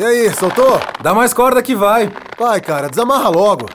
[0.00, 0.80] E aí, soltou?
[1.02, 2.10] Dá mais corda que vai.
[2.38, 3.66] Vai, cara, desamarra logo.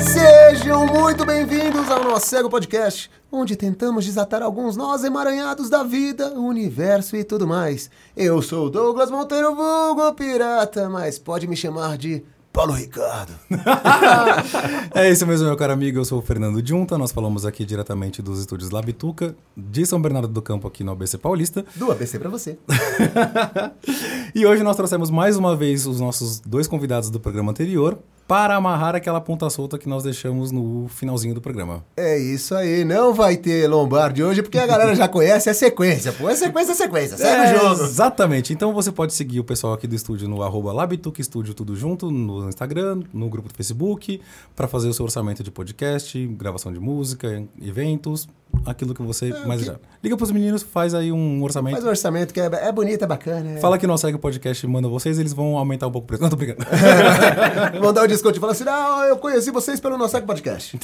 [0.00, 6.32] Sejam muito bem-vindos ao nosso Cego Podcast, onde tentamos desatar alguns nós emaranhados da vida,
[6.32, 7.88] universo e tudo mais.
[8.16, 12.24] Eu sou o Douglas Monteiro Vulgo Pirata, mas pode me chamar de
[12.58, 13.34] Paulo Ricardo.
[14.92, 15.96] é isso mesmo, meu caro amigo.
[15.96, 16.98] Eu sou o Fernando Junta.
[16.98, 21.18] Nós falamos aqui diretamente dos estúdios Labituca, de São Bernardo do Campo, aqui no ABC
[21.18, 21.64] Paulista.
[21.76, 22.58] Do ABC para você.
[24.34, 27.96] e hoje nós trouxemos mais uma vez os nossos dois convidados do programa anterior
[28.28, 31.82] para amarrar aquela ponta solta que nós deixamos no finalzinho do programa.
[31.96, 36.12] É isso aí, não vai ter Lombardi hoje porque a galera já conhece a sequência,
[36.12, 36.28] pô.
[36.28, 37.84] É sequência, é sequência, segue é, o jogo.
[37.84, 41.74] Exatamente, então você pode seguir o pessoal aqui do estúdio no arroba Labituc Estúdio tudo
[41.74, 44.20] junto, no Instagram, no grupo do Facebook,
[44.54, 48.28] para fazer o seu orçamento de podcast, gravação de música, eventos,
[48.64, 49.76] aquilo que você é, mais já.
[50.02, 51.74] Liga pros meninos, faz aí um orçamento.
[51.74, 53.52] Faz um orçamento que é, é bonito, é bacana.
[53.52, 53.58] É.
[53.58, 56.08] Fala que não segue o podcast e manda vocês, eles vão aumentar um pouco o
[56.08, 56.22] preço.
[56.22, 56.64] Não, tô brincando.
[57.80, 60.78] vão dar o desconto e falar assim: não, eu conheci vocês pelo Nosso Cego Podcast.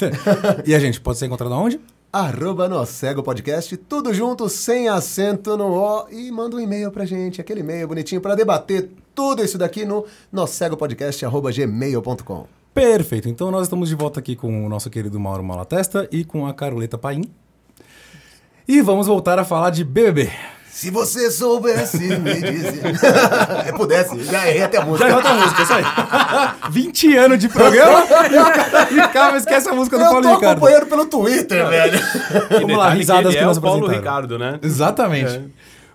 [0.65, 1.79] e a gente pode ser encontrado aonde?
[2.11, 6.07] Arroba Nosso Podcast, tudo junto, sem acento no O.
[6.09, 10.05] E manda um e-mail pra gente, aquele e-mail bonitinho para debater tudo isso daqui no
[10.31, 12.45] nossegopodcast.gmail.com.
[12.73, 16.45] Perfeito, então nós estamos de volta aqui com o nosso querido Mauro Malatesta e com
[16.45, 17.23] a Caroleta Paim.
[18.67, 20.31] E vamos voltar a falar de BBB.
[20.71, 22.81] Se você soubesse me dizer.
[23.65, 25.05] é, pudesse, já errei até a música.
[25.05, 25.83] Já errou até a música, isso aí.
[26.71, 28.03] 20 anos de programa
[28.91, 30.43] e o cara esquece a música do eu Paulo Ricardo.
[30.43, 31.99] Eu tô acompanhando pelo Twitter, velho.
[32.49, 34.59] Vamos lá, risadas que, que é nós o Paulo Ricardo, né?
[34.63, 35.35] Exatamente.
[35.35, 35.43] É.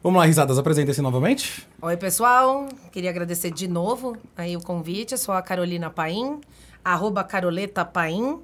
[0.02, 1.66] Vamos lá, risadas, apresenta-se novamente.
[1.82, 2.68] Oi, pessoal.
[2.92, 5.12] Queria agradecer de novo aí o convite.
[5.12, 6.41] Eu sou a Carolina Paim,
[6.84, 8.41] arroba Caroleta Paim, uh,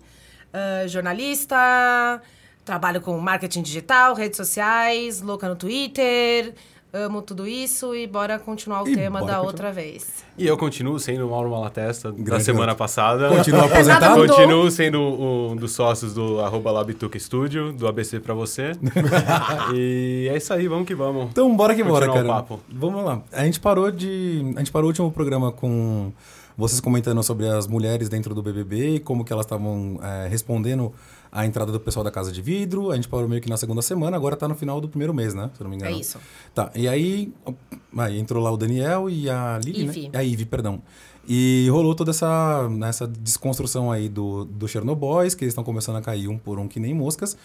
[0.88, 2.20] jornalista,
[2.66, 6.52] Trabalho com marketing digital, redes sociais, louca no Twitter.
[6.92, 9.42] Amo tudo isso e bora continuar o e tema da continuar.
[9.42, 10.24] outra vez.
[10.36, 13.28] E eu continuo sendo o Mauro Malatesta Grande da semana passada.
[13.28, 14.26] Continuo aposentado?
[14.26, 18.72] Continuo sendo um dos sócios do arroba Labituca Studio, do ABC pra você.
[19.72, 21.28] e é isso aí, vamos que vamos.
[21.30, 22.26] Então bora que bora, cara.
[22.26, 22.58] Papo.
[22.68, 23.22] Vamos lá.
[23.32, 24.54] A gente parou de.
[24.56, 26.12] A gente parou o último programa com
[26.56, 30.92] vocês comentando sobre as mulheres dentro do BBB e como que elas estavam é, respondendo
[31.36, 32.90] a entrada do pessoal da Casa de Vidro.
[32.90, 35.34] A gente parou meio que na segunda semana, agora tá no final do primeiro mês,
[35.34, 35.50] né?
[35.54, 35.94] Se eu não me engano.
[35.94, 36.18] É isso.
[36.54, 37.30] Tá, e aí,
[37.98, 40.18] aí entrou lá o Daniel e a Lili, né?
[40.18, 40.80] A Ive, perdão.
[41.28, 46.00] E rolou toda essa, essa desconstrução aí do, do Chernobyl, que eles estão começando a
[46.00, 47.36] cair um por um que nem moscas.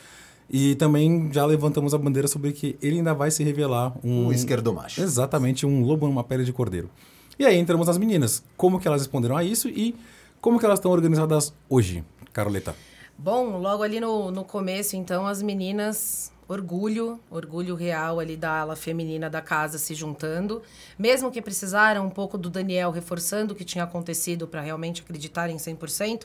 [0.50, 4.28] E também já levantamos a bandeira sobre que ele ainda vai se revelar um...
[4.28, 5.02] Um esquerdo macho.
[5.02, 6.90] Exatamente, um lobo numa pele de cordeiro.
[7.38, 8.44] E aí entramos nas meninas.
[8.56, 9.96] Como que elas responderam a isso e
[10.40, 12.75] como que elas estão organizadas hoje, Caroleta?
[13.24, 18.76] Bom, logo ali no, no começo, então, as meninas, orgulho, orgulho real ali da ala
[18.76, 20.64] feminina da casa se juntando.
[20.98, 25.56] Mesmo que precisaram um pouco do Daniel reforçando o que tinha acontecido para realmente acreditarem
[25.58, 26.24] 100%,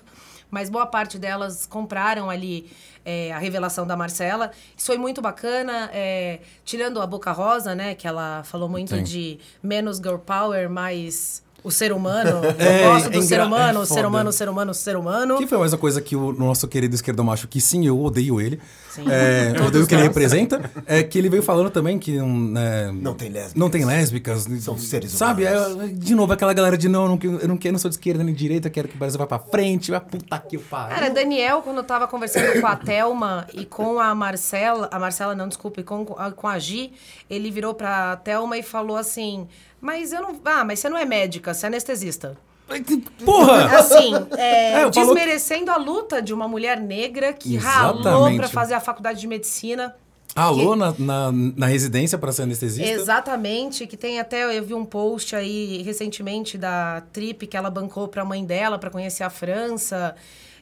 [0.51, 2.71] mas boa parte delas compraram ali
[3.05, 4.51] é, a revelação da Marcela.
[4.75, 9.03] Isso foi muito bacana, é, tirando a Boca Rosa, né, que ela falou muito Sim.
[9.03, 12.41] de menos girl power, mais o ser humano.
[12.59, 14.75] É, eu gosto do é ser humano, é o ser humano, o ser humano, o
[14.75, 15.37] ser humano.
[15.37, 18.41] Que foi mais uma coisa que o nosso querido esquerdo macho, que sim, eu odeio
[18.41, 18.61] ele.
[18.97, 19.05] Sim.
[19.11, 20.71] É, o que ele representa.
[20.87, 22.17] É que ele veio falando também que.
[22.17, 23.55] É, não tem lésbicas.
[23.55, 24.47] Não tem lésbicas.
[24.61, 25.45] São seres Sabe?
[25.45, 25.77] humanos.
[25.77, 25.93] Sabe?
[25.93, 28.25] de novo, aquela galera de não, eu não, eu não quero, não sou de esquerda
[28.25, 29.91] nem de direita, quero que o Brasil vá pra frente.
[29.91, 30.97] Vai puta que pariu.
[30.97, 34.89] Cara, Daniel, quando eu tava conversando com a Thelma e com a Marcela.
[34.91, 36.93] A Marcela, não, desculpa, e com, com a Gi,
[37.29, 39.47] ele virou pra Thelma e falou assim.
[39.79, 40.41] Mas eu não.
[40.43, 42.37] Ah, mas você não é médica, você é anestesista.
[43.25, 43.79] Porra!
[43.79, 48.05] Assim, é, é, desmerecendo a luta de uma mulher negra que Exatamente.
[48.05, 49.95] ralou para fazer a faculdade de medicina.
[50.35, 50.79] Alô que...
[50.79, 52.91] na, na, na, residência para ser anestesista?
[52.91, 58.07] Exatamente, que tem até, eu vi um post aí recentemente da Trip que ela bancou
[58.09, 60.15] para a mãe dela para conhecer a França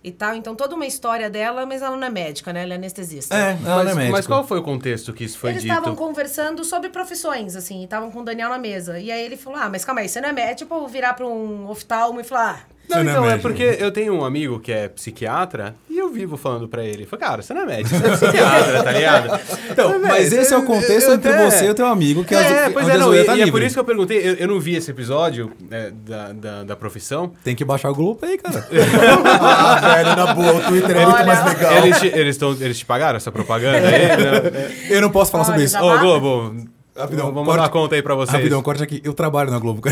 [0.05, 0.35] e tal.
[0.35, 2.63] Então, toda uma história dela, mas ela não é médica, né?
[2.63, 3.35] Ela é anestesista.
[3.35, 4.13] É, ela mas, não é médica.
[4.13, 5.73] Mas qual foi o contexto que isso foi Eles dito?
[5.73, 9.01] Eles estavam conversando sobre profissões, assim, estavam com o Daniel na mesa.
[9.01, 10.55] E aí ele falou, ah, mas calma aí, você não é médico?
[10.55, 14.15] Tipo, virar para um oftalmo e falar, ah, não, então, é, é porque eu tenho
[14.15, 17.07] um amigo que é psiquiatra e eu vivo falando pra ele.
[17.07, 19.41] Falei, cara, você não é médico, você é psiquiatra, tá ligado?
[19.71, 21.51] Então, mas, mas esse é o contexto entre até...
[21.51, 23.51] você e o teu amigo, que é, é pois é, não, e, tá e é
[23.51, 26.77] por isso que eu perguntei, eu, eu não vi esse episódio é, da, da, da,
[26.77, 27.33] profissão.
[27.43, 28.67] Tem que baixar o grupo aí, cara.
[29.41, 31.73] ah, velho, na boa, o Twitter é muito mais legal.
[31.79, 34.91] Eles te, eles, tão, eles te pagaram essa propaganda aí?
[34.91, 35.79] eu não posso falar sobre isso.
[35.79, 36.55] Ô, oh, Globo,
[36.97, 38.37] Rapidão, vamos corte, dar conta aí pra vocês.
[38.37, 39.01] Rapidão, corte aqui.
[39.05, 39.83] Eu trabalho na Globo.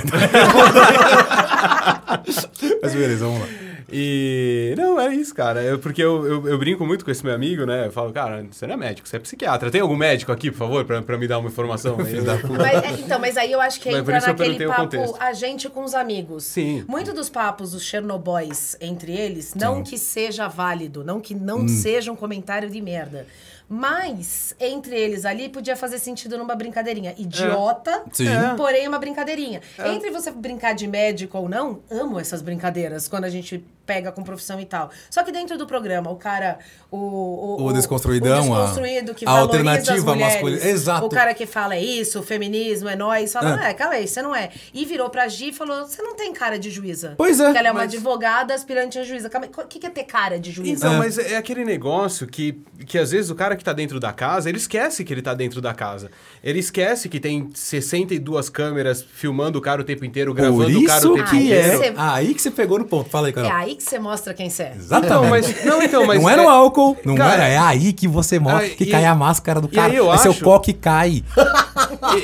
[2.82, 3.71] Mas beleza, vamos lá.
[3.92, 4.74] E.
[4.76, 5.62] Não, é isso, cara.
[5.62, 7.86] Eu, porque eu, eu, eu, brinco muito com esse meu amigo, né?
[7.86, 9.70] Eu falo, cara, você não é médico, você é psiquiatra.
[9.70, 11.96] Tem algum médico aqui, por favor, pra, pra me dar uma informação?
[11.98, 15.94] mas, é, então, mas aí eu acho que entra naquele papo a gente com os
[15.94, 16.44] amigos.
[16.44, 16.84] Sim.
[16.88, 19.82] Muito dos papos dos Chernobyls entre eles, não Sim.
[19.82, 21.68] que seja válido, não que não hum.
[21.68, 23.26] seja um comentário de merda.
[23.74, 27.14] Mas, entre eles ali, podia fazer sentido numa brincadeirinha.
[27.16, 28.54] Idiota, é.
[28.54, 29.62] porém uma brincadeirinha.
[29.78, 29.94] É.
[29.94, 34.22] Entre você brincar de médico ou não, amo essas brincadeiras quando a gente pega com
[34.22, 34.90] profissão e tal.
[35.10, 36.58] Só que dentro do programa, o cara.
[36.90, 40.64] O, o, o desconstruidão, o desconstruído que a alternativa masculina.
[40.64, 41.06] Exato.
[41.06, 44.06] O cara que fala é isso, o feminismo é nós, fala, é, é cala aí,
[44.06, 44.50] você não é.
[44.72, 47.14] E virou pra Gi e falou: você não tem cara de juíza.
[47.16, 47.52] Pois é.
[47.52, 47.92] Que ela é uma mas...
[47.92, 49.28] advogada aspirante a juíza.
[49.28, 50.86] O que, que é ter cara de juíza?
[50.86, 50.98] Então, é.
[50.98, 54.48] mas é aquele negócio que, que às vezes o cara que tá dentro da casa,
[54.48, 56.10] ele esquece que ele tá dentro da casa.
[56.42, 61.06] Ele esquece que tem 62 câmeras filmando o cara o tempo inteiro, gravando o cara
[61.06, 61.82] o tempo que inteiro.
[61.82, 61.94] É.
[61.96, 63.08] Aí que você pegou no ponto.
[63.08, 63.50] Fala aí, Carol.
[63.50, 64.74] É aí que você mostra quem você é.
[64.76, 65.06] Exatamente.
[65.06, 67.48] Então, mas, não, então, mas não é no álcool, não cara, era.
[67.48, 69.92] É aí que você mostra que cai a máscara do cara.
[69.92, 71.24] eu é acho, seu coque cai.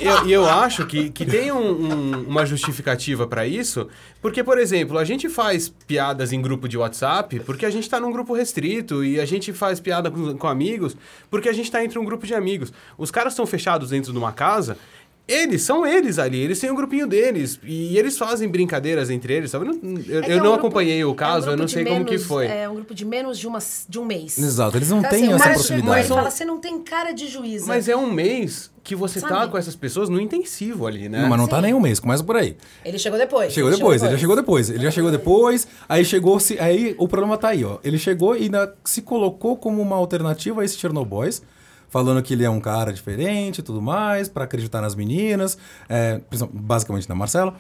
[0.01, 3.89] E eu, eu, acho que, que tem um, um, uma justificativa para isso,
[4.21, 8.01] porque, por exemplo, a gente faz piadas em grupo de WhatsApp porque a gente está
[8.01, 10.97] num grupo restrito e a gente faz piada com, com amigos
[11.31, 12.73] porque a gente está entre um grupo de amigos.
[12.97, 14.77] Os caras estão fechados dentro de uma casa
[15.29, 19.51] eles são eles ali, eles têm um grupinho deles e eles fazem brincadeiras entre eles,
[19.51, 19.67] sabe?
[19.67, 21.85] Eu, é eu é um não grupo, acompanhei o caso, é um eu não sei
[21.85, 22.47] menos, como que foi.
[22.47, 24.39] É um grupo de menos de, uma, de um mês.
[24.39, 25.89] Exato, eles não então, têm assim, essa proximidade.
[25.91, 27.67] Mas fala, você não tem cara de juíza.
[27.67, 29.41] Mas é um mês que você tá Sabe?
[29.43, 31.21] tá com essas pessoas no intensivo ali, né?
[31.21, 31.63] Não, mas não tá Sim.
[31.63, 32.57] tá nem um mês, começa por aí.
[32.83, 33.53] Ele chegou depois.
[33.53, 34.71] Chegou depois, ele já chegou depois.
[34.71, 37.79] Ele já chegou depois, aí chegou, se, aí o problema tá aí, ó.
[37.85, 41.43] Ele chegou e ainda se colocou como uma alternativa a esse Chernobyls
[41.89, 45.59] falando que ele é um cara diferente e tudo mais, para acreditar nas meninas,
[45.89, 46.21] é,
[46.53, 47.55] basicamente na Marcela.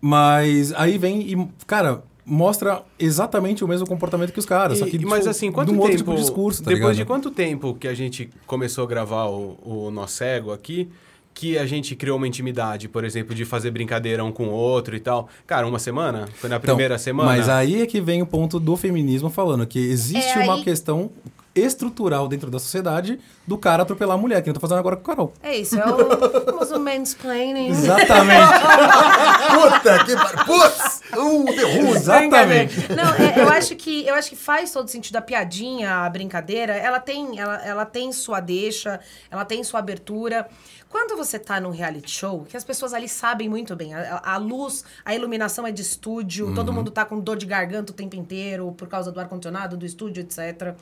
[0.00, 4.78] Mas aí vem e, cara, mostra exatamente o mesmo comportamento que os caras.
[4.78, 5.96] E, só que, mas tipo, assim, quanto tempo.
[5.96, 6.96] Tipo de discurso, tá depois ligado?
[6.96, 10.88] de quanto tempo que a gente começou a gravar o, o Nosso Cego aqui,
[11.32, 14.94] que a gente criou uma intimidade, por exemplo, de fazer brincadeira um com o outro
[14.94, 15.28] e tal.
[15.46, 16.28] Cara, uma semana?
[16.36, 17.28] Foi na então, primeira então, semana?
[17.28, 20.64] Mas aí é que vem o ponto do feminismo falando que existe é uma aí...
[20.64, 21.10] questão
[21.54, 25.02] estrutural dentro da sociedade do cara atropelar a mulher, que eu tô fazendo agora com
[25.02, 25.32] o Carol.
[25.42, 27.68] É isso, é o famoso mansplaining.
[27.68, 28.52] Exatamente.
[29.54, 30.44] Puta que pariu.
[30.44, 31.00] Putz!
[31.12, 31.90] Uh, deu ruim.
[31.90, 32.92] Exatamente.
[32.92, 36.74] Não, é, eu, acho que, eu acho que faz todo sentido a piadinha, a brincadeira.
[36.74, 38.98] Ela tem, ela, ela tem sua deixa,
[39.30, 40.48] ela tem sua abertura.
[40.88, 44.36] Quando você tá num reality show, que as pessoas ali sabem muito bem, a, a
[44.36, 46.54] luz, a iluminação é de estúdio, uhum.
[46.54, 49.84] todo mundo tá com dor de garganta o tempo inteiro por causa do ar-condicionado, do
[49.84, 50.76] estúdio, etc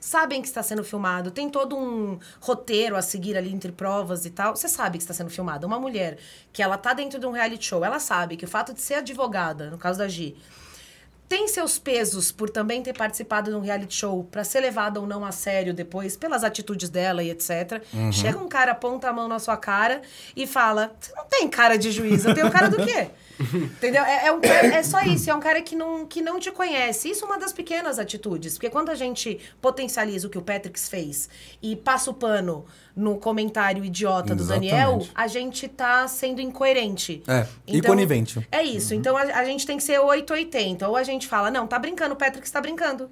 [0.00, 4.30] sabem que está sendo filmado, tem todo um roteiro a seguir ali entre provas e
[4.30, 4.56] tal.
[4.56, 5.66] Você sabe que está sendo filmado.
[5.66, 6.18] Uma mulher
[6.52, 8.94] que ela tá dentro de um reality show, ela sabe que o fato de ser
[8.94, 10.36] advogada, no caso da Gi,
[11.28, 15.06] tem seus pesos por também ter participado de um reality show para ser levada ou
[15.06, 17.82] não a sério depois, pelas atitudes dela e etc.
[17.92, 18.12] Uhum.
[18.12, 20.02] Chega um cara, aponta a mão na sua cara
[20.36, 23.08] e fala: Você não tem cara de juiz, eu tenho cara do quê?
[23.54, 24.02] Entendeu?
[24.02, 27.10] É, é, um é só isso, é um cara que não, que não te conhece.
[27.10, 28.54] Isso é uma das pequenas atitudes.
[28.54, 31.28] Porque quando a gente potencializa o que o Patrick fez
[31.62, 32.64] e passa o pano
[32.94, 34.70] no comentário idiota do Exatamente.
[34.70, 37.22] Daniel, a gente tá sendo incoerente.
[37.28, 38.48] É, então, e conivente.
[38.50, 38.94] É isso.
[38.94, 39.00] Uhum.
[39.00, 40.88] Então a, a, gente tem que ser 880.
[40.88, 43.08] Ou a gente fala, não, tá brincando, o Patrick está brincando.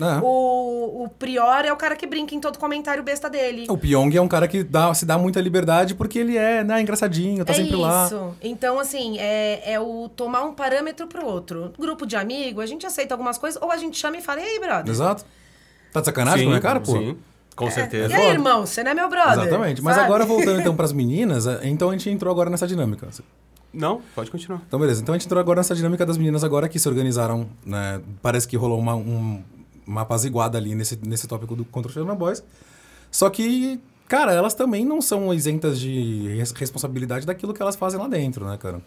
[0.00, 0.20] É.
[0.22, 3.66] O, o Prior é o cara que brinca em todo comentário besta dele.
[3.68, 6.80] O Pyong é um cara que dá, se dá muita liberdade porque ele é né,
[6.80, 7.80] engraçadinho, tá é sempre isso.
[7.80, 8.06] lá.
[8.06, 8.34] Isso.
[8.40, 11.72] Então, assim, é, é o tomar um parâmetro pro outro.
[11.78, 14.44] Grupo de amigo, a gente aceita algumas coisas, ou a gente chama e fala, e
[14.44, 14.90] aí, brother?
[14.90, 15.24] Exato.
[15.92, 16.92] Tá de sacanagem com a minha cara, pô?
[16.92, 17.18] Sim.
[17.54, 17.70] Com é.
[17.70, 18.14] certeza.
[18.14, 19.44] E aí, irmão, você não é meu brother.
[19.44, 19.82] Exatamente.
[19.82, 23.08] Mas agora, voltando então pras meninas, é, então a gente entrou agora nessa dinâmica.
[23.72, 24.62] Não, pode continuar.
[24.66, 25.00] Então, beleza.
[25.00, 28.00] Então a gente entrou agora nessa dinâmica das meninas agora que se organizaram, né?
[28.20, 29.42] Parece que rolou uma, um,
[29.86, 32.42] uma apaziguada ali nesse, nesse tópico do contra o Children Boys.
[33.10, 38.08] Só que, cara, elas também não são isentas de responsabilidade daquilo que elas fazem lá
[38.08, 38.80] dentro, né, cara?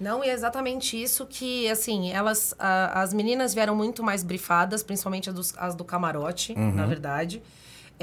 [0.00, 2.54] Não, e é exatamente isso que, assim, elas...
[2.58, 6.72] A, as meninas vieram muito mais brifadas, principalmente as, dos, as do camarote, uhum.
[6.72, 7.40] na verdade.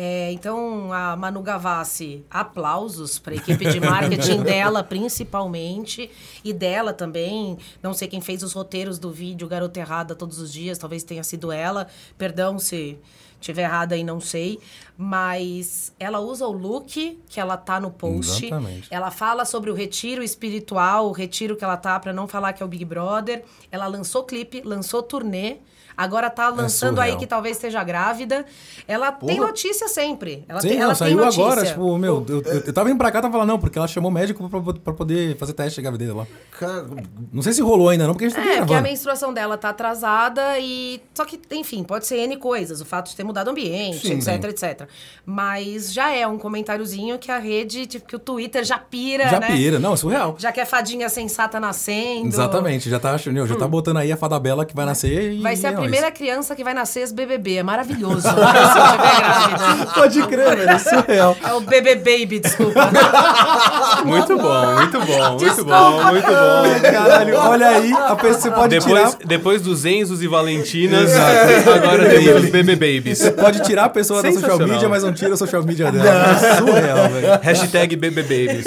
[0.01, 6.09] É, então, a Manu Gavassi, aplausos para a equipe de marketing dela, principalmente,
[6.41, 7.57] e dela também.
[7.83, 11.21] Não sei quem fez os roteiros do vídeo Garota Errada todos os dias, talvez tenha
[11.21, 11.85] sido ela.
[12.17, 12.97] Perdão se
[13.41, 14.59] Tiver errada aí, não sei.
[14.97, 18.45] Mas ela usa o look que ela tá no post.
[18.45, 18.87] Exatamente.
[18.91, 22.61] Ela fala sobre o retiro espiritual, o retiro que ela tá, para não falar que
[22.61, 23.43] é o Big Brother.
[23.71, 25.57] Ela lançou clipe, lançou turnê.
[25.99, 28.45] Agora tá lançando aí que talvez esteja grávida.
[28.87, 29.33] Ela Porra.
[29.33, 30.45] tem notícia sempre.
[30.47, 33.21] Ela Sim, tem, ela saiu agora, tipo, meu, eu, eu, eu tava indo pra cá,
[33.21, 36.25] tava falando, não, porque ela chamou médico pra, pra poder fazer teste de gravidez lá.
[36.57, 36.85] Cara,
[37.33, 39.57] não sei se rolou ainda, não, porque a gente tá É, porque a menstruação dela
[39.57, 41.01] tá atrasada e.
[41.13, 42.79] Só que, enfim, pode ser N coisas.
[42.79, 44.87] O fato de ter mudado o ambiente, sim, etc, etc.
[45.25, 49.27] Mas já é um comentáriozinho que a rede, tipo, que o Twitter já pira.
[49.27, 49.47] Já né?
[49.47, 50.35] pira, não, é surreal.
[50.39, 52.27] Já quer fadinha sensata nascendo.
[52.27, 53.69] Exatamente, já tá, já tá hum.
[53.69, 55.41] botando aí a fada bela que vai nascer e.
[55.41, 57.57] Vai ser a é primeira criança que vai nascer ex-BBB.
[57.57, 58.27] É maravilhoso.
[59.95, 60.69] Pode crer, velho.
[60.69, 61.37] É surreal.
[61.43, 62.89] É o bebê baby, desculpa.
[64.05, 66.81] muito bom, muito bom, muito bom, muito bom.
[66.81, 69.27] Caralho, olha aí, a pessoa pode depois, tirar...
[69.27, 73.17] Depois dos Enzos e Valentinas, agora tem os bebê babies.
[73.17, 76.09] Você pode tirar a pessoa da social media, mas não tira a social media dela.
[76.09, 77.39] É surreal, velho.
[77.41, 78.65] Hashtag bebê babies.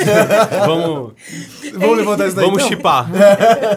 [0.66, 1.12] Vamos...
[1.74, 2.44] Vamos levantar isso daí.
[2.44, 2.76] Vamos então.
[2.76, 3.08] chipar.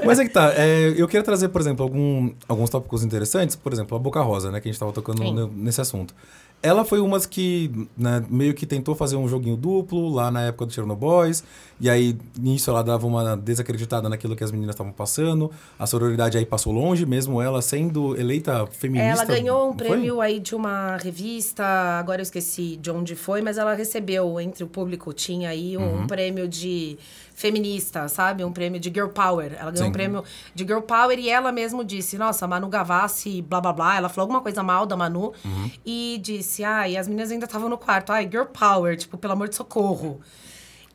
[0.05, 3.34] Mas é que tá, é, eu queria trazer, por exemplo, algum, alguns tópicos interessantes.
[3.61, 4.59] Por exemplo, a Boca Rosa, né?
[4.59, 6.13] Que a gente tava tocando nesse assunto.
[6.63, 10.65] Ela foi uma que né, meio que tentou fazer um joguinho duplo lá na época
[10.65, 11.31] do Chernobyl.
[11.79, 15.51] E aí, nisso, ela dava uma desacreditada naquilo que as meninas estavam passando.
[15.77, 19.23] A sororidade aí passou longe, mesmo ela sendo eleita feminista.
[19.23, 20.25] Ela ganhou um prêmio foi?
[20.25, 21.63] aí de uma revista,
[21.99, 25.99] agora eu esqueci de onde foi, mas ela recebeu, entre o público, tinha aí um
[25.99, 26.07] uhum.
[26.07, 26.97] prêmio de
[27.35, 28.43] feminista, sabe?
[28.43, 29.53] Um prêmio de Girl Power.
[29.59, 29.89] Ela ganhou Sim.
[29.89, 30.23] um prêmio
[30.55, 33.97] de Girl Power e ela mesmo disse: Nossa, Manu Gavassi, blá blá blá.
[33.97, 35.71] Ela falou alguma coisa mal da Manu uhum.
[35.85, 38.11] e disse: Ai, ah, as meninas ainda estavam no quarto.
[38.11, 40.21] Ai, Girl Power, tipo, pelo amor de socorro.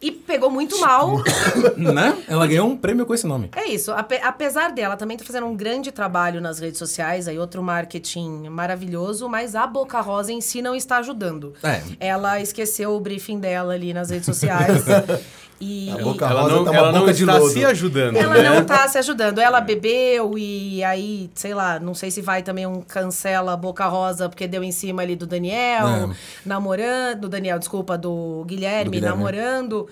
[0.02, 1.18] E pegou muito mal.
[1.76, 2.16] né?
[2.26, 3.50] Ela ganhou um prêmio com esse nome.
[3.54, 3.92] É isso.
[3.92, 8.48] Ape apesar dela, também tá fazendo um grande trabalho nas redes sociais, aí outro marketing
[8.48, 11.52] maravilhoso, mas a Boca Rosa em si não está ajudando.
[11.62, 11.82] É.
[12.00, 14.84] Ela esqueceu o briefing dela ali nas redes sociais.
[15.60, 18.16] E, a boca ela rosa não, tá ela não está se ajudando.
[18.16, 18.48] Ela né?
[18.48, 19.40] não está se ajudando.
[19.40, 24.28] Ela bebeu e aí, sei lá, não sei se vai também um cancela Boca Rosa
[24.28, 26.10] porque deu em cima ali do Daniel, é.
[26.46, 29.16] namorando, do Daniel, desculpa, do Guilherme, do Guilherme.
[29.16, 29.86] namorando.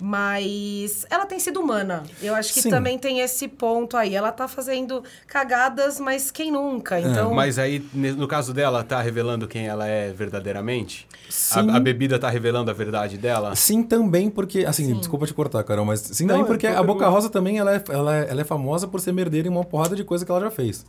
[0.00, 2.02] Mas ela tem sido humana.
[2.22, 2.70] Eu acho que Sim.
[2.70, 4.14] também tem esse ponto aí.
[4.14, 6.98] Ela tá fazendo cagadas, mas quem nunca?
[6.98, 7.32] É, então...
[7.32, 11.06] É, mas aí, no caso dela, tá revelando quem ela é verdadeiramente?
[11.28, 11.70] Sim.
[11.70, 13.54] A, a, bebida tá revelando a verdade dela?
[13.54, 14.64] Sim, também, porque.
[14.64, 14.94] Assim, sim.
[14.94, 17.84] desculpa te cortar, Carol, mas sim, Não, também porque a Boca Rosa também ela é,
[17.88, 20.40] ela, é, ela é famosa por ser merdeira em uma porrada de coisa que ela
[20.40, 20.84] já fez.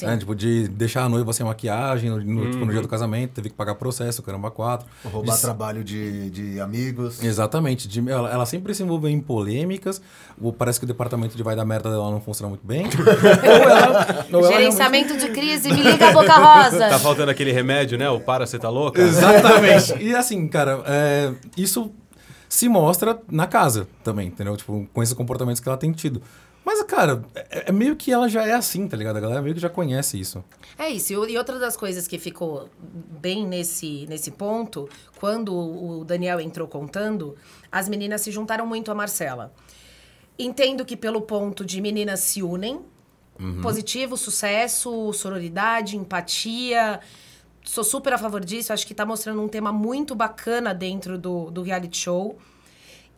[0.00, 0.16] Né?
[0.16, 2.50] Tipo, de deixar a noiva sem maquiagem no, no, uhum.
[2.50, 4.86] tipo, no dia do casamento, teve que pagar processo, caramba, quatro.
[5.04, 5.42] Roubar de...
[5.42, 7.22] trabalho de, de amigos.
[7.22, 7.86] Exatamente.
[7.86, 10.00] De, ela, ela, sempre se envolve em polêmicas.
[10.40, 12.86] Ou parece que o departamento de vai da merda dela não funciona muito bem.
[12.88, 15.28] ou ela, ou Gerenciamento realmente...
[15.28, 16.88] de crise, me liga a boca rosa.
[16.88, 18.08] Tá faltando aquele remédio, né?
[18.08, 19.00] O para, você tá louca?
[19.00, 20.02] Exatamente.
[20.02, 21.92] e assim, cara, é, isso
[22.48, 24.54] se mostra na casa também, entendeu?
[24.56, 26.22] Tipo, com esses comportamentos que ela tem tido.
[26.64, 29.16] Mas, cara, é, é, meio que ela já é assim, tá ligado?
[29.16, 30.44] A galera meio que já conhece isso.
[30.78, 31.12] É isso.
[31.28, 34.88] E outra das coisas que ficou bem nesse, nesse ponto,
[35.18, 37.36] quando o Daniel entrou contando,
[37.70, 39.52] as meninas se juntaram muito a Marcela.
[40.38, 42.80] Entendo que pelo ponto de meninas se unem,
[43.38, 43.60] uhum.
[43.60, 47.00] positivo, sucesso, sororidade, empatia.
[47.64, 48.72] Sou super a favor disso.
[48.72, 52.38] Acho que tá mostrando um tema muito bacana dentro do, do reality show.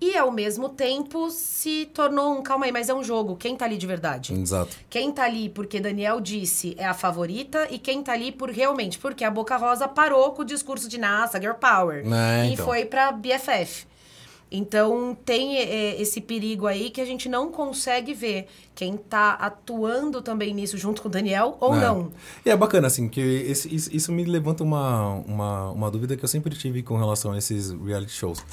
[0.01, 2.43] E ao mesmo tempo se tornou um.
[2.43, 3.37] Calma aí, mas é um jogo.
[3.37, 4.35] Quem tá ali de verdade?
[4.35, 4.77] Exato.
[4.91, 8.99] Quem tá ali porque Daniel disse é a favorita e quem tá ali por realmente.
[8.99, 12.05] Porque a Boca Rosa parou com o discurso de NASA, Girl Power.
[12.05, 12.53] É, então.
[12.53, 13.87] E foi pra BFF.
[14.51, 20.23] Então tem é, esse perigo aí que a gente não consegue ver quem tá atuando
[20.23, 21.81] também nisso junto com o Daniel ou é.
[21.81, 22.13] não.
[22.45, 26.29] E é bacana, assim, que esse, isso me levanta uma, uma, uma dúvida que eu
[26.29, 28.45] sempre tive com relação a esses reality shows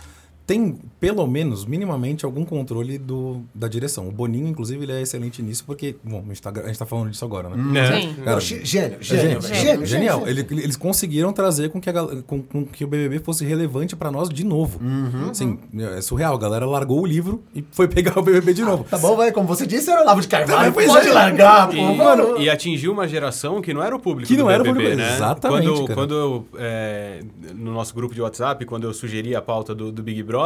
[0.51, 4.09] tem, pelo menos, minimamente, algum controle do, da direção.
[4.09, 7.23] O Boninho, inclusive, ele é excelente nisso, porque, bom, a gente está tá falando disso
[7.23, 7.55] agora, né?
[7.55, 7.77] Hum.
[7.77, 8.01] É.
[8.01, 8.15] Sim.
[8.21, 10.27] Cara, gênio, gênio, gênio, gênio, Genial.
[10.27, 11.93] Ele, eles conseguiram trazer com que, a,
[12.27, 14.77] com, com que o BBB fosse relevante para nós de novo.
[14.83, 15.29] Uhum.
[15.29, 15.57] Assim,
[15.95, 16.35] é surreal.
[16.35, 18.83] A galera largou o livro e foi pegar o BBB de novo.
[18.87, 19.31] Ah, tá bom, vai.
[19.31, 20.73] Como você disse, era o Lavo de Carvalho.
[20.73, 21.13] Pode é.
[21.13, 21.75] largar, pô.
[21.75, 22.37] E, mano.
[22.41, 25.01] e atingiu uma geração que não era o público que não era BBB, o público,
[25.01, 25.15] né?
[25.15, 25.95] Exatamente, Quando, cara.
[25.95, 27.23] quando eu, é,
[27.55, 30.40] no nosso grupo de WhatsApp, quando eu sugeri a pauta do, do Big Brother...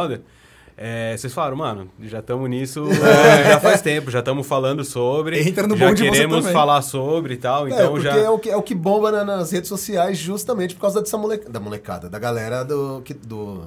[0.78, 5.40] É, vocês falaram, mano, já estamos nisso é, já faz tempo, já estamos falando sobre.
[5.48, 7.66] Entra no já bonde queremos falar sobre e tal.
[7.66, 8.14] É, então já...
[8.14, 11.16] é, o que, é o que bomba na, nas redes sociais justamente por causa dessa
[11.16, 13.02] molecada, da molecada, da galera do.
[13.26, 13.64] do...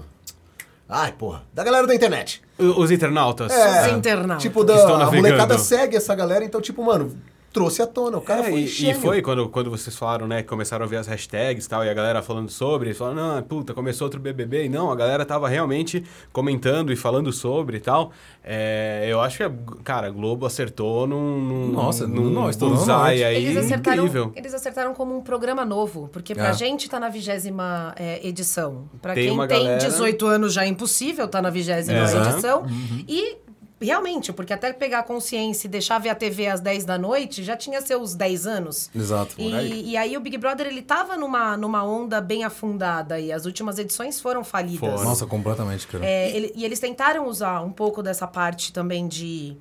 [0.87, 2.41] Ai, porra, da galera da internet.
[2.59, 3.51] Os internautas.
[3.51, 4.43] É, Os internautas.
[4.43, 7.15] Tipo, da, a molecada segue essa galera, então, tipo, mano,
[7.51, 8.17] trouxe à tona.
[8.17, 10.87] O cara é, foi e, e foi quando, quando vocês falaram, né, que começaram a
[10.87, 14.05] ver as hashtags e tal, e a galera falando sobre, eles falaram, não, puta, começou
[14.05, 14.65] outro BBB.
[14.65, 18.11] E não, a galera tava realmente comentando e falando sobre e tal.
[18.43, 23.57] É, eu acho que, cara, a Globo acertou num, num Nossa, num nós, aí eles
[23.57, 24.31] acertaram, incrível.
[24.35, 26.53] Eles acertaram como um programa novo, porque pra É.
[26.53, 28.89] gente tá na vigésima é, edição.
[29.01, 32.61] Pra Tem quem tem galera- 18 anos já é impossível tá na vigésima edição.
[32.61, 33.03] Uhum.
[33.07, 33.37] E
[33.81, 37.55] realmente, porque até pegar consciência e deixar ver a TV às 10 da noite, já
[37.55, 38.89] tinha seus 10 anos.
[38.95, 39.35] Exato.
[39.37, 43.45] E, e aí o Big Brother, ele tava numa, numa onda bem afundada e as
[43.45, 44.79] últimas edições foram falidas.
[44.79, 45.03] Foram.
[45.03, 46.05] Nossa, completamente, cara.
[46.05, 49.55] É, ele- e eles tentaram usar um pouco dessa parte também de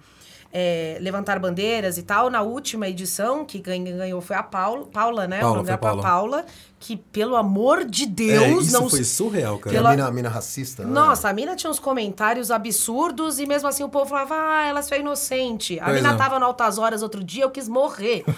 [0.53, 2.31] é, levantar bandeiras e tal.
[2.31, 5.41] Na última edição, que ganhou foi a Paula, Paula né?
[5.41, 6.03] Paula, o nome foi a da Paula.
[6.03, 6.47] Paula.
[6.80, 9.70] Que, pelo amor de É, Deus, isso não foi surreal, cara.
[9.70, 10.85] Que a Pela- mina, a mina racista.
[10.85, 10.90] né?
[10.90, 14.80] nossa, a mina tinha uns comentários absurdos e mesmo assim o povo falava, ah, ela
[14.90, 15.78] é inocente.
[15.80, 16.16] A Pois mina é.
[16.16, 18.25] tava no Altas Horas outro dia, eu quis morrer.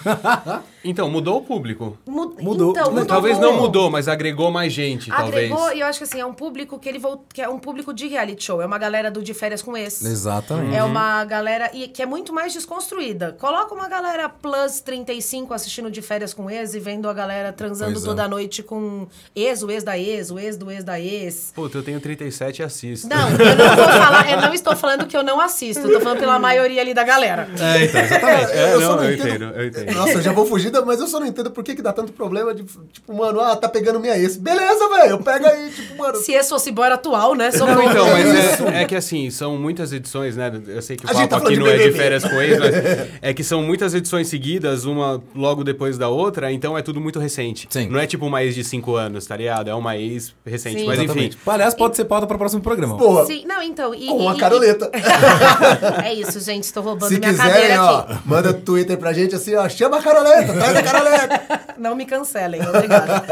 [0.83, 1.95] Então, mudou o público.
[2.07, 2.71] Mu- Mudou.
[2.71, 5.77] Então, mudou Talvez não mudou, mas agregou mais gente, Agregou, talvez.
[5.77, 7.19] e eu acho que assim, é um público que ele volt...
[7.31, 8.59] que é um público de reality show.
[8.63, 10.01] É uma galera do De Férias com Ex.
[10.03, 10.75] Exatamente.
[10.75, 13.37] É uma galera e que é muito mais desconstruída.
[13.39, 17.91] Coloca uma galera plus 35 assistindo de férias com ex e vendo a galera transando
[17.91, 18.07] Pois é.
[18.31, 21.51] Noite com ex, o ex da ex, o ex do ex da ex.
[21.53, 23.07] Puta, eu tenho 37 e assisto.
[23.09, 25.99] Não, eu não vou falar, eu não estou falando que eu não assisto, eu tô
[25.99, 27.49] falando pela maioria ali da galera.
[27.59, 28.51] É, então, exatamente.
[28.51, 29.93] É, Eu não, só não eu entendo- entendo, eu entendo.
[29.93, 32.13] Nossa, eu já vou fugir, mas eu só não entendo por que, que dá tanto
[32.13, 34.37] problema de, tipo, mano, ah, tá pegando minha ex.
[34.37, 36.15] Beleza, velho, pega aí, tipo, mano.
[36.17, 37.51] Se esse fosse bora atual, né?
[37.51, 40.51] Sou Não, então, mas é, é que assim, são muitas edições, né?
[40.67, 42.73] Eu sei que o papo tá aqui não é de férias com ex, mas
[43.21, 47.19] é que são muitas edições seguidas, uma logo depois da outra, então é tudo muito
[47.19, 47.67] recente.
[47.69, 47.87] Sim.
[47.89, 49.69] Não é tipo uma ex de 5 anos, tá ligado?
[49.69, 50.79] É uma ex recente.
[50.79, 50.85] Sim.
[50.87, 51.03] Mas enfim.
[51.05, 51.37] Exatamente.
[51.45, 52.97] Aliás, pode ser pauta para o próximo programa.
[52.97, 53.93] Porra, Sim, não, então.
[53.95, 54.91] E, com e- a e- caroleta.
[56.03, 58.19] É isso, gente, estou roubando Se minha cadeira quiserem, ó, aqui.
[58.25, 61.61] manda Twitter pra gente assim, ó, chama a caroleta, traz a caroleta.
[61.77, 63.23] Não me cancelem, obrigada.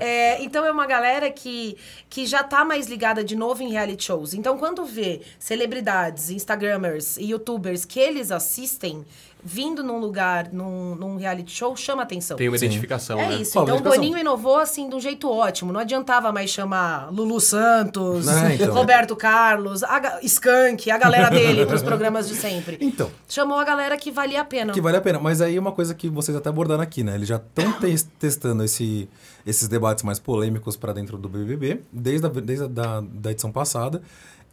[0.00, 1.76] É, então é uma galera que,
[2.08, 4.34] que já tá mais ligada de novo em reality shows.
[4.34, 9.04] Então, quando vê celebridades, Instagrammers e youtubers que eles assistem
[9.46, 12.36] vindo num lugar, num, num reality show, chama atenção.
[12.36, 12.66] Tem uma Sim.
[12.66, 13.34] identificação, É né?
[13.36, 13.52] isso.
[13.52, 13.94] Fala, então o.
[13.94, 15.72] Boninho inovou assim de um jeito ótimo.
[15.72, 18.74] Não adiantava mais chamar Lulu Santos, É, então.
[18.74, 22.76] Roberto Carlos, a, Skank, a galera dele pros programas de sempre.
[22.80, 23.08] Então.
[23.28, 24.72] Chamou a galera que valia a pena.
[24.72, 25.20] Que vale a pena.
[25.20, 27.14] Mas aí uma coisa que vocês até abordaram aqui, né?
[27.14, 27.72] Eles já estão
[28.18, 29.08] testando esse,
[29.46, 33.52] esses debates mais polêmicos para dentro do BBB, desde a, desde a da, da edição
[33.52, 34.02] passada.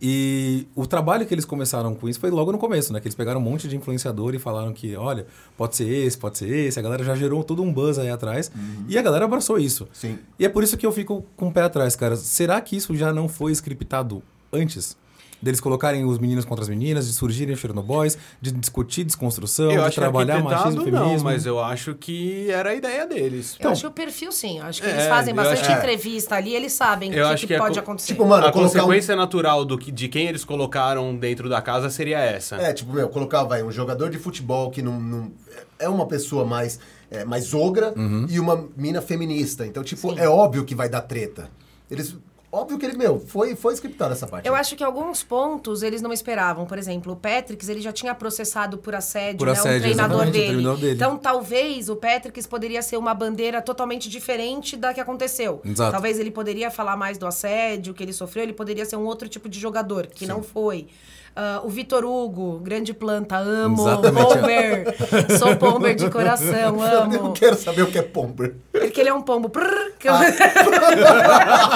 [0.05, 2.99] E o trabalho que eles começaram com isso foi logo no começo, né?
[2.99, 6.37] Que eles pegaram um monte de influenciador e falaram que, olha, pode ser esse, pode
[6.37, 6.77] ser esse.
[6.77, 8.51] A galera já gerou todo um buzz aí atrás.
[8.89, 9.87] E a galera abraçou isso.
[9.93, 10.19] Sim.
[10.37, 12.17] E é por isso que eu fico com o pé atrás, cara.
[12.17, 14.97] Será que isso já não foi scriptado antes?
[15.43, 19.93] Deles colocarem os meninos contra as meninas, de surgirem Chernobyls, de discutir desconstrução, Eu de
[19.95, 21.15] trabalhar que machismo e feminismo.
[21.17, 23.57] não, mas eu acho que era a ideia deles.
[23.59, 24.59] Eu acho que o perfil, sim.
[24.59, 27.41] Eu acho que É, eles fazem bastante acho- entrevista ali, eles sabem o que, acho
[27.41, 28.13] que que é pode co- acontecer.
[28.13, 31.61] Tipo, mano, a colocar um- consequência natural do que, de quem eles colocaram dentro da
[31.61, 32.55] casa seria essa.
[32.55, 35.31] É, tipo, meu, colocar, vai, um jogador de futebol que não, não-
[35.77, 36.79] é uma pessoa mais,
[37.11, 37.93] é, mais ogra
[38.29, 39.65] e uma mina feminista.
[39.67, 40.19] Então, tipo, Sim.
[40.19, 41.49] é óbvio que vai dar treta.
[41.91, 42.15] Eles,
[42.53, 44.47] óbvio que ele, meu, foi, foi scriptado essa parte.
[44.47, 46.65] Eu acho que alguns pontos eles não esperavam.
[46.65, 50.17] Por exemplo, o Patrick, ele já tinha processado por assédio, Por né, assédio, um treinador
[50.17, 50.53] exatamente, o dele.
[50.53, 50.93] treinador dele.
[50.95, 55.61] Então, talvez o Patrick poderia ser uma bandeira totalmente diferente da que aconteceu.
[55.65, 55.91] Exato.
[55.91, 59.27] Talvez ele poderia falar mais do assédio que ele sofreu, ele poderia ser um outro
[59.27, 60.87] tipo de jogador, que não foi.
[61.35, 63.81] Ah, o Vitor Hugo, grande planta, amo.
[63.81, 64.27] Exatamente.
[64.27, 64.95] Pomber.
[65.39, 67.33] Sou Pomber de coração, Eu amo.
[67.33, 68.55] quero saber o que é Pomber.
[68.71, 69.49] Porque ele é um pombo.
[69.49, 70.13] Prrr, eu-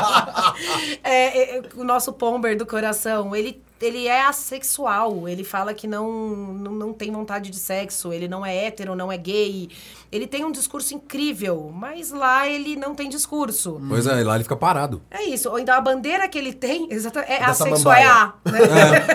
[1.03, 5.27] É, é, o nosso pomber do coração, ele, ele é assexual.
[5.27, 8.11] Ele fala que não, não, não tem vontade de sexo.
[8.11, 9.69] Ele não é hétero, não é gay.
[10.11, 13.81] Ele tem um discurso incrível, mas lá ele não tem discurso.
[13.87, 15.01] Pois é, lá ele fica parado.
[15.11, 15.49] É isso.
[15.49, 18.33] Ou então a bandeira que ele tem exata, é assexual, é A.
[18.45, 18.59] Né?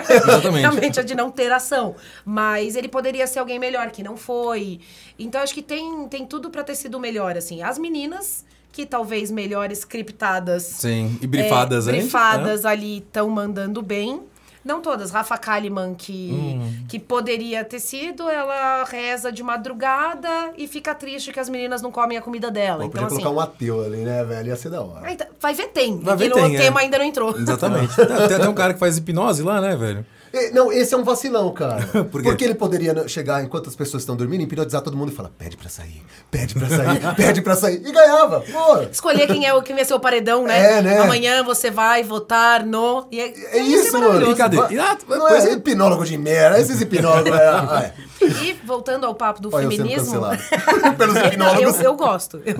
[0.09, 0.61] É, exatamente.
[0.61, 1.95] Realmente é de não ter ação.
[2.23, 4.79] Mas ele poderia ser alguém melhor, que não foi.
[5.17, 7.61] Então acho que tem, tem tudo pra ter sido melhor, assim.
[7.61, 10.63] As meninas, que talvez melhores scriptadas.
[10.63, 11.91] Sim, e brifadas é.
[11.91, 14.21] Brifadas ali estão mandando bem.
[14.63, 15.11] Não todas.
[15.11, 16.85] Rafa Kalimann, que, Hum.
[16.87, 21.91] que poderia ter sido, ela reza de madrugada e fica triste que as meninas não
[21.91, 22.79] comem a comida dela.
[22.79, 23.23] Pô, então, podia assim.
[23.23, 24.47] colocar um ateu ali, né, velho?
[24.47, 25.05] Ia ser da hora.
[25.07, 25.99] Aí tá- Vai ver tem.
[25.99, 26.59] Vai ver tem, é.
[26.59, 27.37] tema ainda não entrou.
[27.37, 27.95] Exatamente.
[27.95, 30.05] Tem até um cara que faz hipnose lá, né, velho?
[30.33, 31.85] E- Não, esse é um vacilão, cara.
[32.11, 32.29] Por quê?
[32.29, 35.55] Porque ele poderia chegar enquanto as pessoas estão dormindo, hipnotizar todo mundo e falar: pede
[35.55, 37.81] pra sair, pede pra sair, pede pra sair.
[37.85, 38.41] E ganhava.
[38.41, 40.79] Pô, Escolher quem é o quem vai ser o paredão, né?
[40.79, 40.97] É, né?
[40.99, 43.07] Amanhã você vai votar no.
[43.11, 44.31] E é isso, mano.
[44.31, 44.57] E cadê?
[44.57, 45.53] Va- E, ah, Não é é.
[45.53, 47.31] hipnólogo de merda, esses hipnólogos.
[47.39, 47.45] é,
[47.85, 47.93] é.
[48.27, 50.21] E voltando ao papo do Olha, feminismo.
[50.97, 52.41] Pelos eu, eu gosto.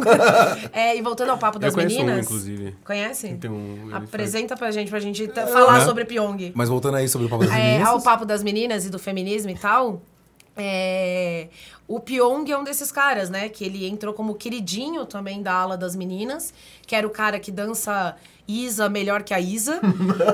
[0.71, 2.17] É, e voltando ao papo das eu meninas.
[2.17, 2.75] Um, inclusive.
[2.83, 3.39] Conhece?
[3.45, 5.85] Um, Apresenta pra gente, pra gente falar é.
[5.85, 6.51] sobre Pyong.
[6.55, 7.87] Mas voltando aí sobre o papo das é, meninas.
[7.87, 10.01] Ao papo das meninas e do feminismo e tal.
[10.55, 11.47] É,
[11.87, 13.49] o Pyong é um desses caras, né?
[13.49, 16.53] Que ele entrou como queridinho também da ala das meninas,
[16.85, 18.15] que era o cara que dança
[18.47, 19.79] Isa melhor que a Isa.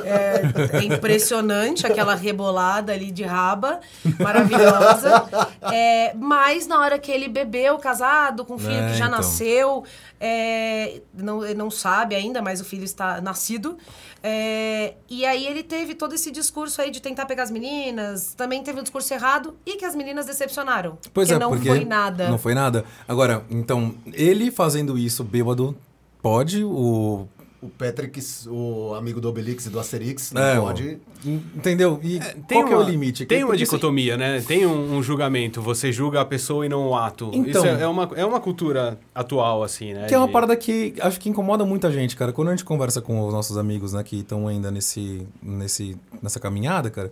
[0.04, 3.80] É, é impressionante aquela rebolada ali de raba,
[4.20, 5.26] maravilhosa.
[5.72, 9.18] É, mas na hora que ele bebeu, casado, com um filho É, que já então.
[9.18, 9.84] nasceu,
[10.20, 13.78] é, não, ele não sabe ainda, mas o filho está nascido.
[14.22, 18.62] É, e aí ele teve todo esse discurso aí de tentar pegar as meninas, também
[18.62, 20.98] teve um discurso errado e que as meninas decepcionaram.
[21.14, 22.30] Pois porque é, não foi nada.
[22.30, 22.84] Não foi nada.
[23.08, 25.76] Agora, então, ele fazendo isso bêbado,
[26.22, 27.28] pode, o.
[27.62, 30.98] O Patrick, o amigo do Obelix e do Asterix, não É, pode.
[31.26, 32.00] Entendeu?
[32.02, 32.18] E
[32.48, 33.26] qual que é o limite?
[33.26, 34.42] Tem uma assim, dicotomia, né?
[34.48, 35.62] Tem um, um julgamento.
[35.62, 37.30] Você julga a pessoa e não o ato.
[37.34, 40.08] Então- Isso é, é uma, é uma cultura atual, assim, né?
[40.08, 42.32] Que é uma De- parada que acho que incomoda muita gente, cara.
[42.32, 46.40] Quando a gente conversa com os nossos amigos, né, que estão ainda nesse, nesse, nessa
[46.40, 47.12] caminhada, cara,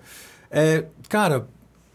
[0.49, 1.45] é, cara,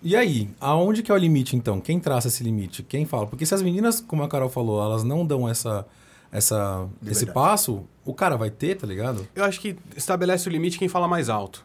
[0.03, 0.51] e aí?
[0.61, 1.81] Aonde que é o limite, então?
[1.81, 2.83] Quem traça esse limite?
[2.83, 3.27] Quem fala?
[3.27, 5.87] Porque se as meninas, como a Carol falou, elas não dão essa,
[6.33, 9.29] essa, esse passo, o cara vai ter, tá ligado?
[9.35, 11.65] Eu acho que estabelece o limite quem fala mais alto.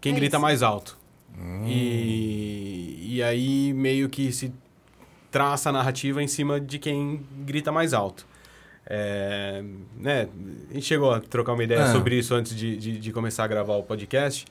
[0.00, 0.42] Quem É grita isso.
[0.42, 0.96] mais alto.
[1.66, 4.52] E, e aí meio que se
[5.30, 8.26] traça a narrativa em cima de quem grita mais alto.
[8.86, 9.62] É,
[9.98, 10.28] né,
[10.70, 11.92] a gente chegou a trocar uma ideia É.
[11.92, 14.44] sobre isso antes de, de, de começar a gravar o podcast,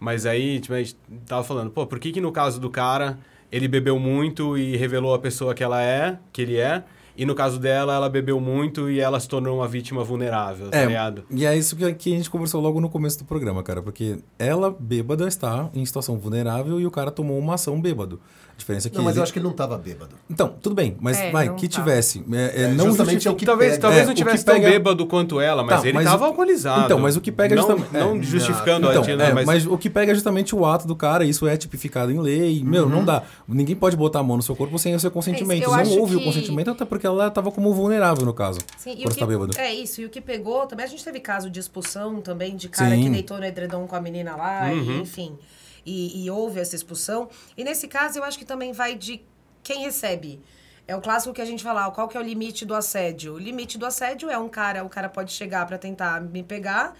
[0.00, 0.96] mas aí tipo, a gente
[1.26, 3.18] tava falando, pô, por que que no caso do cara
[3.52, 6.82] ele bebeu muito e revelou a pessoa que ela é, que ele é,
[7.16, 10.78] e no caso dela ela bebeu muito e ela se tornou uma vítima vulnerável, tá
[10.78, 11.24] É, ligado?
[11.30, 13.80] E é isso que, que a gente conversou logo no começo do programa, cara.
[13.82, 18.20] Porque ela, bêbada, está em situação vulnerável e o cara tomou uma ação bêbado.
[18.52, 18.96] A diferença é que.
[18.96, 20.14] Não, mas ele- eu acho que ele não tava bêbado.
[20.30, 21.74] Então, tudo bem, mas É, vai, que tá.
[21.80, 22.24] tivesse.
[22.32, 23.82] É, é, É, não justamente é o que talvez pega.
[23.82, 26.04] talvez É, não o que tivesse pega- tão bêbado quanto ela, mas Tá, ele mas
[26.04, 26.84] tava o- alcoolizado.
[26.84, 28.22] Então, mas o que pega não, justamente- Não é.
[28.22, 29.44] justificando Então, a é, Tina, mas...
[29.46, 29.66] mas...
[29.66, 32.62] o que pega é justamente o ato do cara, isso é tipificado em lei.
[32.64, 33.24] Meu, não dá.
[33.48, 35.68] Ninguém pode botar a mão no seu corpo sem o seu consentimento.
[35.68, 38.60] não houve o que- consentimento, até porque ela estava como vulnerável no caso.
[38.76, 39.58] Sim, e o quando que, tá bêbado.
[39.58, 42.68] É isso, e o que pegou também, a gente teve caso de expulsão também, de
[42.68, 43.04] cara Sim.
[43.04, 45.38] que deitou no edredom com a menina lá, e, enfim.
[45.84, 47.28] E, e houve essa expulsão.
[47.56, 49.22] E nesse caso, eu acho que também vai de
[49.62, 50.40] quem recebe.
[50.86, 53.34] É o clássico que a gente fala, ah, qual que é o limite do assédio?
[53.34, 56.94] O limite do assédio é um cara, o cara pode chegar pra tentar me pegar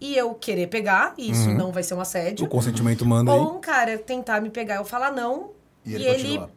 [0.00, 2.44] e eu querer pegar, e isso não vai ser um assédio.
[2.44, 3.38] O consentimento manda aí.
[3.38, 5.50] Ou um cara tentar me pegar e eu falar não,
[5.84, 6.50] E e ele ele, continuar.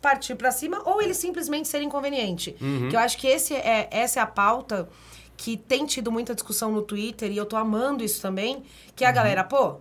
[0.00, 2.56] Partir pra cima, ou ele simplesmente ser inconveniente.
[2.60, 2.88] Uhum.
[2.88, 4.88] Que eu acho que esse é, essa é a pauta
[5.36, 8.62] que tem tido muita discussão no Twitter, e eu tô amando isso também,
[8.94, 9.10] que é Uhum.
[9.12, 9.76] a galera, pô,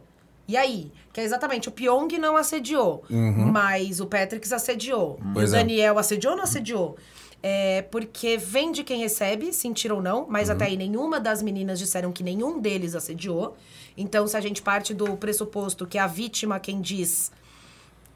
[0.48, 0.92] e aí?
[1.14, 5.18] Que é exatamente, o Pyong não assediou, mas o Patrick assediou.
[5.20, 5.34] E o Uhum.
[5.34, 5.58] Pois é.
[5.58, 6.98] Daniel assediou ou não assediou?
[7.42, 10.56] É, porque vem de quem recebe, sentir ou não, mas Uhum.
[10.56, 13.56] até aí nenhuma das meninas disseram que nenhum deles assediou.
[13.98, 17.32] Então, se a gente parte do pressuposto que a vítima quem diz,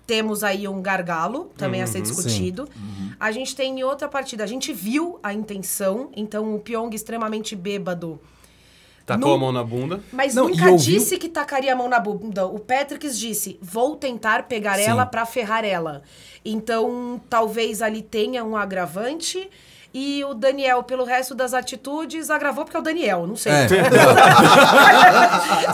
[0.05, 2.67] temos aí um gargalo, também a ser discutido.
[3.19, 7.55] A gente tem em outra partida, a gente viu a intenção, então o Pyong extremamente
[7.55, 8.19] bêbado.
[9.05, 10.01] Tacou no- a mão na bunda.
[10.13, 12.45] Mas Não, nunca ouviu- disse que tacaria a mão na bunda.
[12.47, 14.83] O Patrick disse: vou tentar pegar Sim.
[14.83, 16.03] ela pra ferrar ela.
[16.45, 19.49] Então, talvez ali tenha um agravante.
[19.93, 23.51] E o Daniel, pelo resto das atitudes, agravou porque é o Daniel, não sei.
[23.51, 23.67] É.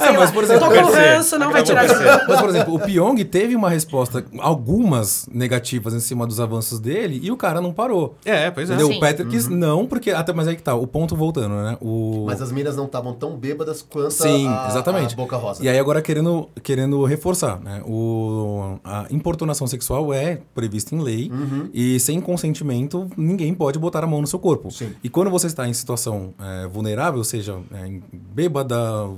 [0.02, 1.94] É, mas, por exemplo, tô com ranço, não vai tirar de.
[2.28, 7.20] Mas, por exemplo, o Pyong teve uma resposta, algumas negativas em cima dos avanços dele,
[7.22, 8.16] e o cara não parou.
[8.26, 8.74] É, pois é.
[8.74, 8.92] Entendeu?
[8.92, 8.98] Sim.
[8.98, 10.12] O Patrick não, porque.
[10.12, 11.78] Até, mas aí que tá, o ponto voltando, né?
[11.82, 12.24] O...
[12.26, 15.14] Mas as minas não estavam tão bêbadas quanto Sim, a, exatamente.
[15.14, 15.64] a Boca Rosa.
[15.64, 17.82] E aí agora querendo, querendo reforçar, né?
[17.86, 21.32] O, a importunação sexual é prevista em lei
[21.74, 24.72] e sem consentimento ninguém pode botar a mão no seu corpo.
[24.72, 24.94] Sim.
[25.04, 28.76] E quando você está em situação é, vulnerável, seja é, bêbada,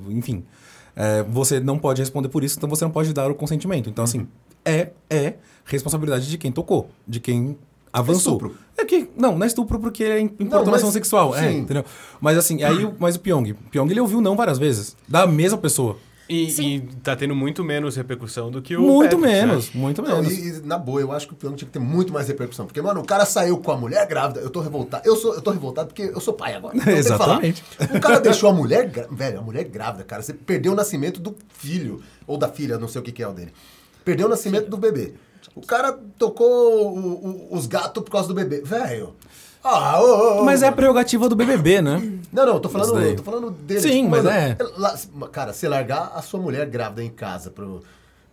[0.10, 0.44] enfim,
[0.96, 3.90] é, você não pode responder por isso, então você não pode dar o consentimento.
[3.90, 4.28] Então, assim,
[4.64, 7.58] é, é responsabilidade de quem tocou, de quem
[7.92, 8.34] avançou.
[8.34, 8.56] estupro.
[8.78, 11.58] É que, não, não é estupro porque é importunação sexual, é, sim.
[11.60, 11.86] entendeu?
[12.20, 15.98] Mas assim, aí, mas o Pyong, Pyong ele ouviu não várias vezes, da mesma pessoa.
[16.34, 16.76] E, Sim.
[16.76, 19.46] e tá tendo muito menos repercussão do que o Muito Patrick, né?
[19.46, 20.32] menos, muito Não, menos.
[20.32, 22.66] e, e, na boa, eu acho que o Pyong tinha que ter muito mais repercussão.
[22.66, 24.40] Porque, mano, o cara saiu com a mulher grávida.
[24.40, 25.06] Eu tô revoltado.
[25.06, 26.76] Eu, sou, eu tô revoltado porque eu sou pai agora.
[26.80, 26.94] Então.
[26.94, 27.64] Exatamente.
[27.94, 28.88] O cara deixou a mulher...
[28.90, 30.22] gra- Velho, a mulher grávida, cara.
[30.22, 32.02] Você perdeu o nascimento do filho.
[32.26, 33.52] Ou da filha, não sei o que, que é o dele.
[34.06, 35.14] Perdeu o nascimento do bebê.
[35.54, 36.48] O cara tocou
[36.98, 38.62] o- o- os gatos por causa do bebê.
[38.62, 39.14] Velho...
[39.64, 42.02] Ah, ô, ô, Mas é a prerrogativa do BBB, né?
[42.34, 43.80] Não, não, eu tô falando, tô falando dele.
[43.82, 44.58] Sim, mas é.
[45.32, 47.82] Cara, você largar a sua mulher grávida em casa pro,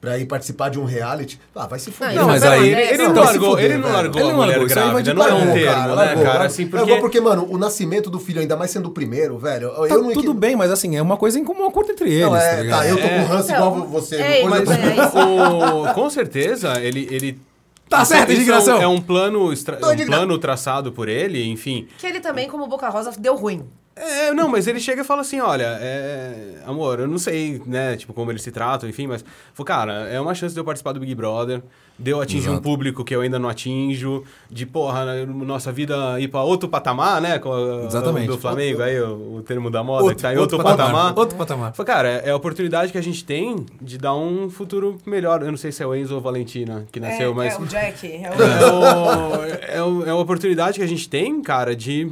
[0.01, 1.39] pra ir participar de um reality.
[1.55, 2.15] Ah, vai se fuder.
[2.15, 5.15] Não, mas aí ele, ele não largou, ele não largou ele a mulher largou, grávida,
[5.15, 6.29] não é um termo, cara, né, largou, cara?
[6.39, 6.47] largou.
[6.47, 7.01] Assim, Largou porque...
[7.01, 9.69] porque, mano, o nascimento do filho, ainda mais sendo o primeiro, velho.
[9.71, 12.23] Tá eu não tudo bem, mas assim, é uma coisa em comum acordo entre eles,
[12.25, 12.79] Não, tá é, ligado?
[12.81, 13.19] tá, eu tô É.
[13.21, 14.17] com ranço Então, igual você.
[14.17, 15.19] é, mas é isso.
[15.19, 17.07] O- com certeza, ele.
[17.11, 17.48] ele
[17.89, 18.77] Tá isso- certo, indignação.
[18.77, 21.89] É um, é um plano, um plano traçado por ele, enfim.
[21.99, 23.65] Que ele também, como Boca Rosa, deu ruim.
[23.97, 27.97] É, não, mas ele chega e fala assim, olha, é, amor, eu não sei, né,
[27.97, 30.93] tipo, como eles se tratam, enfim, mas, falou, cara, é uma chance de eu participar
[30.93, 31.61] do Big Brother,
[31.99, 32.63] de eu atingir um Exato.
[32.63, 37.21] público que eu ainda não atinjo, de, porra, né, nossa vida ir pra outro patamar,
[37.21, 38.29] né, com a- Exatamente.
[38.29, 40.93] do Flamengo, aí o, o termo da moda, Outro- que tá em outro outro, patamar.
[40.95, 41.19] patamar.
[41.19, 41.73] Outro patamar.
[41.85, 45.43] Cara, é, é a oportunidade que a gente tem de dar um futuro melhor.
[45.43, 47.55] Eu não sei se é o Enzo ou Valentina que nasceu, mas...
[47.55, 48.07] É o Jack.
[48.07, 48.81] É É, o...
[48.81, 49.45] o-
[49.79, 52.09] é, o- é uma oportunidade que a gente tem, cara, de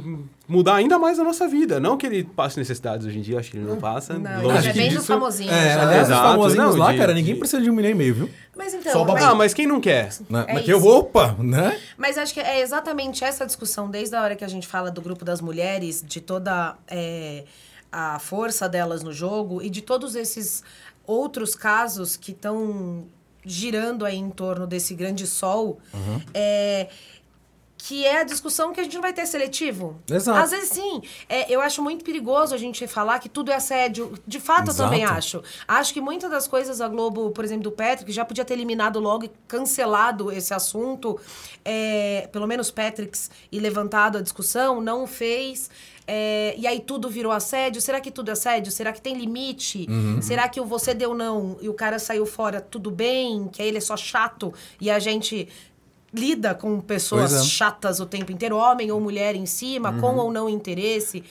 [0.47, 1.79] mudar ainda mais a nossa vida.
[1.79, 4.17] Não que ele passe necessidades hoje em dia, acho que ele não passa.
[4.17, 4.99] Não, longe ele é bem disso.
[4.99, 5.53] dos famosinhos.
[5.53, 5.81] É, já.
[5.81, 8.15] aliás, os famosinhos não, lá, de- cara, ninguém de- precisa de um milhão e meio,
[8.15, 8.29] viu?
[8.55, 8.91] Mas então...
[8.93, 10.09] Só mas- Ah, mas quem não quer?
[10.29, 10.45] Né?
[10.47, 10.85] É Porque eu isso.
[10.87, 11.77] vou, opa, né?
[11.97, 15.01] Mas acho que é exatamente essa discussão, desde a hora que a gente fala do
[15.01, 17.43] grupo das mulheres, de toda é,
[17.91, 20.63] a força delas no jogo e de todos esses
[21.05, 23.05] outros casos que estão
[23.45, 25.79] girando aí em torno desse grande sol.
[26.33, 26.87] É,
[27.87, 29.97] que é a discussão que a gente não vai ter seletivo.
[30.11, 30.37] Exato.
[30.37, 31.01] Às vezes sim.
[31.29, 34.13] É, eu acho muito perigoso a gente falar que tudo é assédio.
[34.27, 35.17] De fato, eu também Exato.
[35.17, 35.43] acho.
[35.65, 38.99] Acho que muitas das coisas a Globo, por exemplo, do Patrick, já podia ter eliminado
[38.99, 41.17] logo e cancelado esse assunto.
[41.63, 45.69] É, pelo menos Patricks e levantado a discussão, não fez.
[46.09, 47.81] É, e aí tudo virou assédio.
[47.81, 48.71] Será que tudo é assédio?
[48.71, 49.85] Será que tem limite?
[49.89, 50.21] Uhum.
[50.21, 53.49] Será que o você deu não e o cara saiu fora, tudo bem?
[53.49, 55.49] Que aí ele é só chato e a gente
[56.13, 57.43] lida com pessoas é.
[57.43, 59.99] chatas o tempo inteiro, homem ou mulher em cima, Uhum.
[60.01, 61.23] com ou não interesse.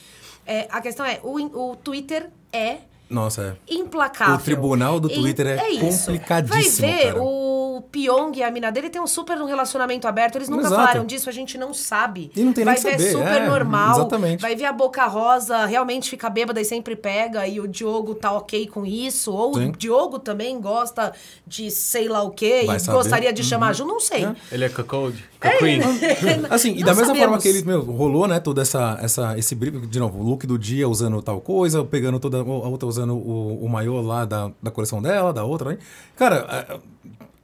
[0.45, 2.77] É, a questão é, o, o Twitter é
[3.09, 3.73] Nossa, é.
[3.73, 4.35] implacável.
[4.35, 6.05] O tribunal do E- Twitter é isso.
[6.07, 7.21] complicadíssimo, Vai ver, cara.
[7.23, 10.35] o Pyong e a mina dele tem um super relacionamento aberto.
[10.35, 10.75] Eles nunca Exato.
[10.75, 12.31] falaram disso, a gente não sabe.
[12.35, 13.95] E não tem Vai nem que ver saber, super é, normal.
[13.99, 14.41] exatamente.
[14.41, 17.47] Vai ver a Boca Rosa realmente fica bêbada e sempre pega.
[17.47, 19.31] E o Diogo tá ok com isso.
[19.31, 19.69] Ou Sim.
[19.69, 21.13] o Diogo também gosta
[21.45, 22.63] de sei lá o quê.
[22.65, 22.97] Vai e saber.
[22.97, 23.87] gostaria de chamar junto.
[23.87, 24.25] Não sei.
[24.25, 24.35] É.
[24.51, 25.23] Ele é cuckold?
[25.39, 25.81] Cucqueen?
[26.49, 27.19] Assim, e da mesma sabemos.
[27.19, 30.47] forma que ele, meu, rolou, né, toda essa, essa, esse briefing, de novo, o look
[30.47, 34.51] do dia usando tal coisa, pegando toda, a outra usando o, o maiô lá da,
[34.61, 35.77] da coleção dela, da outra, né?
[36.15, 36.79] Cara,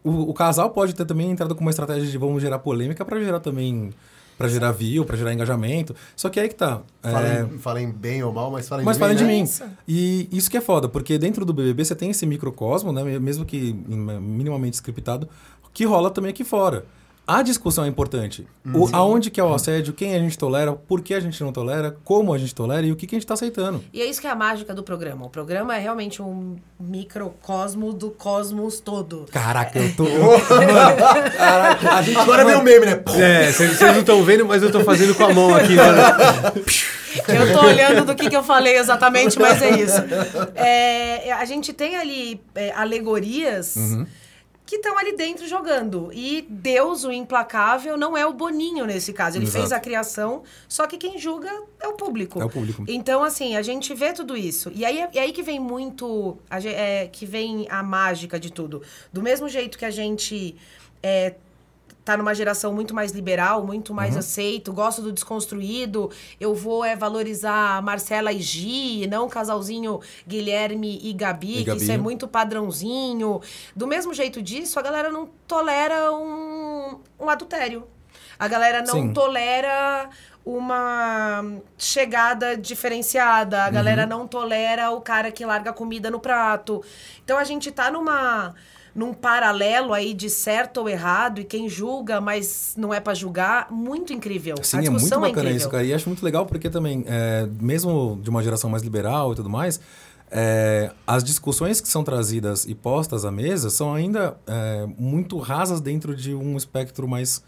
[0.04, 3.20] o, o casal pode ter também entrado com uma estratégia de vamos gerar polêmica pra
[3.20, 3.92] gerar também,
[4.38, 5.96] pra gerar view, pra gerar engajamento.
[6.16, 6.82] Só que aí que tá.
[7.02, 9.34] é, Falem, falem bem ou mal, mas falem mas de falem mim, de né?
[9.38, 9.44] mim.
[9.44, 9.64] Isso.
[9.88, 13.46] E isso que é foda, porque dentro do BBB você tem esse microcosmo, né, mesmo
[13.46, 15.28] que minimamente scriptado,
[15.74, 16.86] que rola também aqui fora.
[17.26, 18.46] A discussão é importante.
[18.74, 21.54] O, aonde que é o assédio, quem a gente tolera, por que a gente não
[21.54, 23.82] tolera, como a gente tolera e o que, que a gente tá aceitando.
[23.94, 25.26] E é isso que é a mágica do programa.
[25.26, 29.26] O programa é realmente um microcosmo do cosmos todo.
[29.32, 30.06] Caraca, eu tô.
[31.38, 33.04] Caraca, a gente agora o meme, né?
[33.16, 35.76] É, vocês não estão vendo, mas eu tô fazendo com a mão aqui.
[35.76, 35.84] Né?
[37.28, 40.02] Eu tô olhando do que, que eu falei exatamente, mas é isso.
[40.56, 43.78] É, a gente tem ali é, alegorias
[44.74, 46.10] que estão ali dentro jogando.
[46.12, 49.38] E Deus, o implacável, não é o Boninho nesse caso.
[49.38, 49.60] Ele Exato.
[49.60, 52.42] fez a criação, só que quem julga é o público.
[52.42, 52.84] É o público.
[52.88, 54.72] Então, assim, a gente vê tudo isso.
[54.74, 56.38] E aí, e aí que vem muito.
[56.50, 58.82] a é, que vem a mágica de tudo.
[59.12, 60.56] Do mesmo jeito que a gente.
[61.02, 61.36] É,
[62.06, 66.96] tá numa geração muito mais liberal, muito mais aceito, gosto do desconstruído, eu vou é,
[66.96, 72.04] valorizar Marcela e Gi, não o casalzinho Guilherme e Gabi, E que isso é Gabi.
[72.04, 73.40] muito padrãozinho.
[73.76, 77.88] Do mesmo jeito disso, a galera não tolera um, um adultério.
[78.38, 79.14] A galera não Sim.
[79.14, 80.10] tolera
[80.46, 81.44] uma
[81.78, 83.64] chegada diferenciada.
[83.64, 83.74] A Uhum.
[83.74, 86.84] galera não tolera o cara que larga comida no prato.
[87.24, 88.54] Então a gente tá numa
[88.96, 93.72] num paralelo aí de certo ou errado e quem julga, mas não é pra julgar,
[93.72, 94.56] muito incrível.
[94.62, 95.58] Sim, a é muito discussão bacana incrível.
[95.58, 95.84] isso, cara.
[95.84, 99.50] E acho muito legal porque também, é, mesmo de uma geração mais liberal e tudo
[99.50, 99.80] mais,
[100.32, 105.80] é, as discussões que são trazidas e postas à mesa são ainda é, muito rasas
[105.82, 107.44] dentro de um espectro mais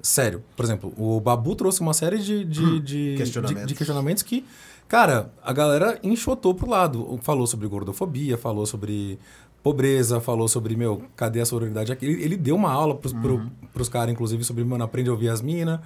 [0.00, 0.42] sério.
[0.56, 3.62] Por exemplo, o Babu trouxe uma série de, de, de- questionamentos.
[3.62, 4.44] de- de questionamentos que,
[4.86, 7.18] cara, a galera enxotou pro lado.
[7.22, 9.18] Falou sobre gordofobia, falou sobre
[9.62, 12.06] pobreza, falou sobre, meu, cadê a sororidade aqui?
[12.06, 15.28] Ele, ele deu uma aula pros, pro, pros caras, inclusive, sobre, mano, aprende a ouvir
[15.28, 15.80] as minas.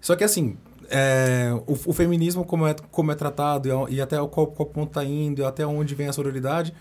[0.00, 0.56] Só que, assim,
[0.88, 4.92] é, o, o feminismo, como é, como é tratado, e, e até qual, qual ponto
[4.92, 6.74] tá indo, e até onde vem a sororidade,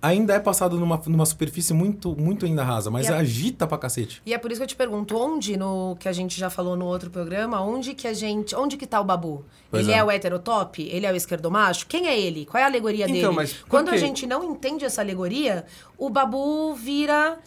[0.00, 4.22] ainda é passado numa, numa superfície muito, muito ainda rasa, mas é, agita pra cacete.
[4.24, 6.76] E é por isso que eu te pergunto, onde, no que a gente já falou
[6.76, 8.54] no outro programa, onde que a gente.
[8.54, 9.44] Onde que tá o babu?
[9.70, 9.98] Pois ele é.
[9.98, 10.04] é.
[10.04, 10.82] o heterotop?
[10.82, 11.86] Ele é o esquerdomacho?
[11.86, 12.46] Quem é ele?
[12.46, 13.32] Qual é a alegoria então, dele?
[13.32, 15.64] Mas Quando a gente não entende essa alegoria,
[15.96, 17.38] o babu vira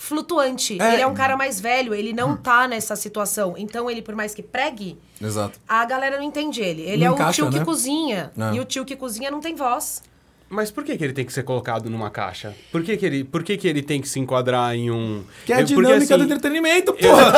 [0.00, 0.80] flutuante.
[0.80, 0.94] É.
[0.94, 3.54] Ele é um cara mais velho, ele não tá nessa situação.
[3.58, 5.60] Então, ele, por mais que pregue, Exato.
[5.68, 6.80] a galera não entende ele.
[6.80, 7.58] Ele não é encaixa, o tio né?
[7.58, 8.32] que cozinha.
[8.34, 8.54] É.
[8.54, 10.02] E o tio que cozinha não tem voz.
[10.50, 12.56] Mas por que, que ele tem que ser colocado numa caixa?
[12.72, 15.22] Por que, que, ele, por que, que ele tem que se enquadrar em um.
[15.46, 17.32] Que é a dinâmica Porque, assim, do entretenimento, porra!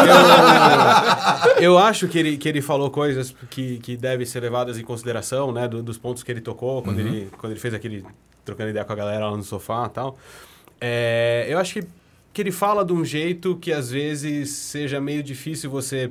[1.46, 4.78] Eu, eu, eu, acho que ele, que ele falou coisas que, que devem ser levadas
[4.78, 5.68] em consideração, né?
[5.68, 7.06] Do, dos pontos que ele tocou quando, uhum.
[7.06, 8.02] ele, quando ele fez aquele.
[8.46, 10.16] trocando ideia com a galera lá no sofá e tal.
[10.80, 11.84] É, eu acho que,
[12.32, 16.10] que ele fala de um jeito que às vezes seja meio difícil você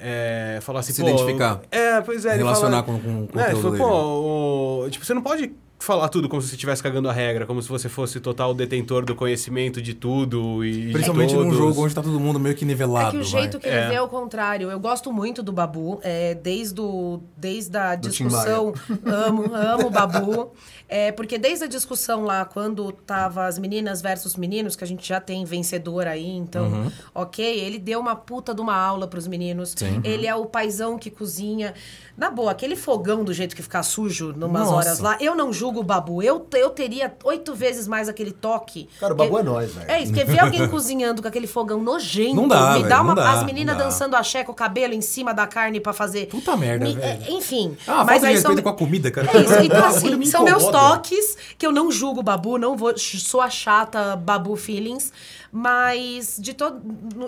[0.00, 1.60] é, falar assim, se identificar.
[1.70, 2.36] É, pois é.
[2.36, 6.28] Relacionar fala, com, com o é, foi, pô, o, tipo, você não pode falar tudo
[6.28, 9.82] como se você estivesse cagando a regra, como se você fosse total detentor do conhecimento
[9.82, 13.08] de tudo e Principalmente num jogo onde tá todo mundo meio que nivelado.
[13.08, 13.60] É que o jeito vai.
[13.60, 13.88] que ele é.
[13.88, 14.70] vê é o contrário.
[14.70, 18.72] Eu gosto muito do Babu, é, desde, o, desde a discussão.
[19.04, 20.52] Amo, amo o Babu.
[20.88, 25.08] É, porque desde a discussão lá, quando tava as meninas versus meninos, que a gente
[25.08, 26.92] já tem vencedor aí, então, uhum.
[27.14, 29.74] ok, ele deu uma puta de uma aula pros meninos.
[29.76, 30.00] Sim.
[30.04, 31.74] Ele é o paizão que cozinha.
[32.14, 34.74] Na boa, aquele fogão do jeito que ficar sujo numas Nossa.
[34.74, 36.22] horas lá, eu não julgo o Babu.
[36.22, 38.88] Eu, eu teria oito vezes mais aquele toque.
[38.98, 39.90] Cara, o Babu é nós, velho.
[39.90, 42.34] É isso, porque ver alguém cozinhando com aquele fogão nojento.
[42.34, 43.14] Não dá, me dá uma.
[43.14, 46.26] Dá, as meninas dançando axé com o cabelo em cima da carne para fazer.
[46.26, 47.22] Puta merda, me, velho.
[47.24, 47.76] É, enfim.
[47.86, 48.56] Ah, mas aí são...
[48.56, 49.28] com a comida, cara.
[49.32, 49.54] É isso.
[49.62, 52.96] Então, assim, são meus toques que eu não julgo o Babu, não vou.
[52.96, 55.12] Sou a chata Babu Feelings.
[55.50, 56.80] Mas de todo.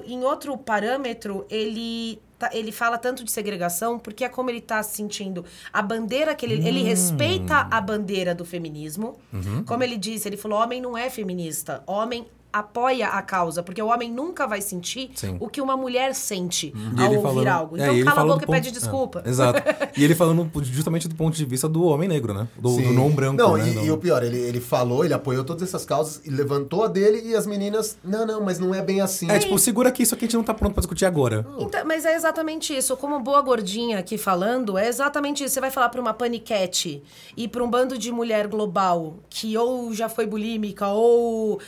[0.07, 4.83] Em outro parâmetro, ele Tá, ele fala tanto de segregação porque é como ele está
[4.83, 6.67] sentindo a bandeira que ele, hum.
[6.67, 9.19] ele respeita a bandeira do feminismo.
[9.33, 9.65] Uhum.
[9.65, 13.89] Como ele disse, ele falou: homem não é feminista, homem apoia a causa, porque o
[13.89, 15.37] homem nunca vai sentir Sim.
[15.41, 17.03] o que uma mulher sente uhum.
[17.03, 17.77] ao ouvir falando, algo.
[17.77, 19.23] É, então é, cala a boca e pede desculpa.
[19.27, 19.61] É, exato.
[19.99, 22.47] e ele falando justamente do ponto de vista do homem negro, né?
[22.57, 23.37] Do, do não branco.
[23.37, 23.69] Não, né?
[23.69, 26.87] e, e, o pior, ele, ele falou, ele apoiou todas essas causas e levantou a
[26.87, 29.29] dele e as meninas, não, não, mas não é bem assim.
[29.29, 31.45] É, tipo, segura aqui, isso aqui a gente não tá pronto pra discutir agora.
[31.59, 32.97] Então, mas é exatamente isso.
[32.97, 35.55] Como boa gordinha aqui falando, é exatamente isso.
[35.55, 37.03] Você vai falar pra uma paniquete
[37.37, 41.59] e pra um bando de mulher global que ou já foi bulímica ou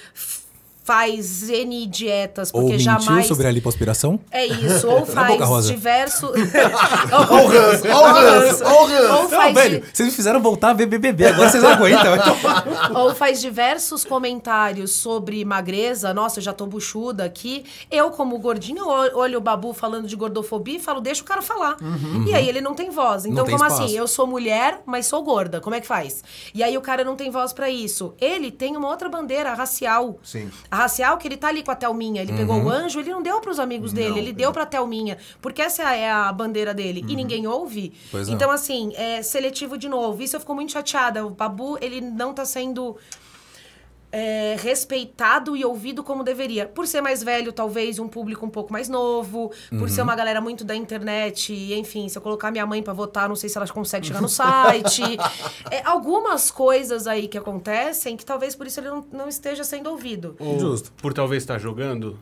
[0.87, 3.09] faz N dietas, porque ou jamais...
[3.09, 4.21] mentiu sobre a lipoaspiração?
[4.31, 6.31] É isso, ou faz diversos...
[7.13, 9.55] Olha o ranço, olha o ranço, olha o ranço.
[9.55, 12.13] velho, vocês me fizeram voltar a ver BBB, agora vocês não aguentam.
[12.95, 17.65] ou faz diversos comentários sobre magreza, nossa, eu já tô buchuda aqui.
[17.91, 21.77] Eu, como gordinha, olho o Babu falando de gordofobia e falo, deixa o cara falar.
[21.81, 22.27] Uhum.
[22.29, 23.25] E aí ele não tem voz.
[23.25, 23.83] Então, como espaço.
[23.83, 23.97] assim?
[23.97, 25.61] Eu sou mulher, mas sou gorda.
[25.61, 26.23] Como é que faz?
[26.55, 28.15] E aí o cara não tem voz para isso.
[28.21, 30.19] Ele tem uma outra bandeira racial.
[30.23, 32.23] Sim racial que ele tá ali com a Thelminha.
[32.23, 32.39] Ele uhum.
[32.39, 35.19] pegou o anjo, ele não deu para os amigos dele, não, ele deu para Thelminha.
[35.41, 37.03] Porque essa é a bandeira dele.
[37.03, 37.11] Uhum.
[37.11, 37.93] E ninguém ouve.
[38.11, 38.55] Pois então, não.
[38.55, 40.23] assim, é seletivo de novo.
[40.23, 41.27] Isso eu fico muito chateada.
[41.27, 42.97] O Babu, ele não tá sendo
[44.11, 46.67] é, respeitado e ouvido como deveria.
[46.67, 49.79] Por ser mais velho, talvez, um público um pouco mais novo, uhum.
[49.79, 50.09] por ser uhum.
[50.09, 53.49] uma galera muito da internet, enfim, se eu colocar minha mãe para votar, não sei
[53.49, 55.03] se ela consegue chegar no site.
[55.71, 59.91] É, algumas coisas aí que acontecem que talvez por isso ele não, não esteja sendo
[59.91, 60.37] ouvido.
[60.39, 60.93] Ou Justo.
[60.93, 62.19] Por talvez estar jogando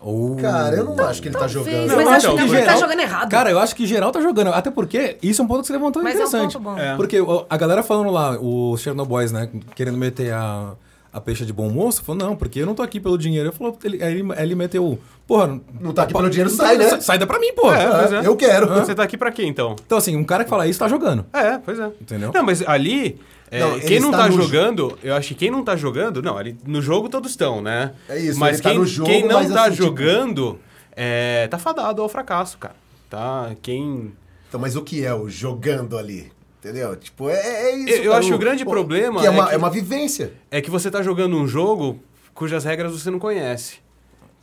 [0.00, 0.36] ou...
[0.36, 1.86] Cara, eu não acho que ele tá jogando.
[1.94, 3.30] Mas não, acho então, que ele tá jogando errado.
[3.30, 4.48] Cara, eu acho que geral tá jogando.
[4.48, 6.56] Até porque isso é um ponto que você levantou mas interessante.
[6.56, 6.80] É um ponto bom.
[6.80, 6.96] É.
[6.96, 10.72] Porque a galera falando lá, os Chernobyls, né, querendo meter a,
[11.12, 13.48] a peixe de bom moço, falou, não, porque eu não tô aqui pelo dinheiro.
[13.48, 15.60] Ele falou, ele, aí ele, ele meteu, porra...
[15.80, 17.00] Não tá aqui pelo dinheiro, sai, né?
[17.00, 17.78] Sai da pra mim, porra.
[17.78, 18.26] É, é.
[18.26, 18.68] Eu quero.
[18.68, 19.76] Você tá aqui pra quê, então?
[19.84, 21.26] Então, assim, um cara que fala isso tá jogando.
[21.32, 21.86] É, pois é.
[22.00, 22.30] Entendeu?
[22.34, 23.20] Não, mas ali...
[23.50, 26.56] É, não, quem não tá jogando, eu acho que quem não tá jogando, não, ali,
[26.64, 27.94] no jogo todos estão, né?
[28.08, 30.60] É isso, mas tá quem, tá jogo, quem não tá assim, tipo, jogando, tipo...
[30.92, 32.76] é, tá fadado ao fracasso, cara.
[33.08, 33.50] Tá?
[33.60, 34.12] Quem.
[34.48, 36.30] Então, mas o que é o jogando ali?
[36.60, 36.94] Entendeu?
[36.94, 37.88] Tipo, é, é isso.
[37.88, 39.20] Eu, eu acho que o grande pô, problema.
[39.20, 40.32] Que é, uma, é, que, é uma vivência.
[40.50, 42.00] É que você tá jogando um jogo
[42.34, 43.78] cujas regras você não conhece.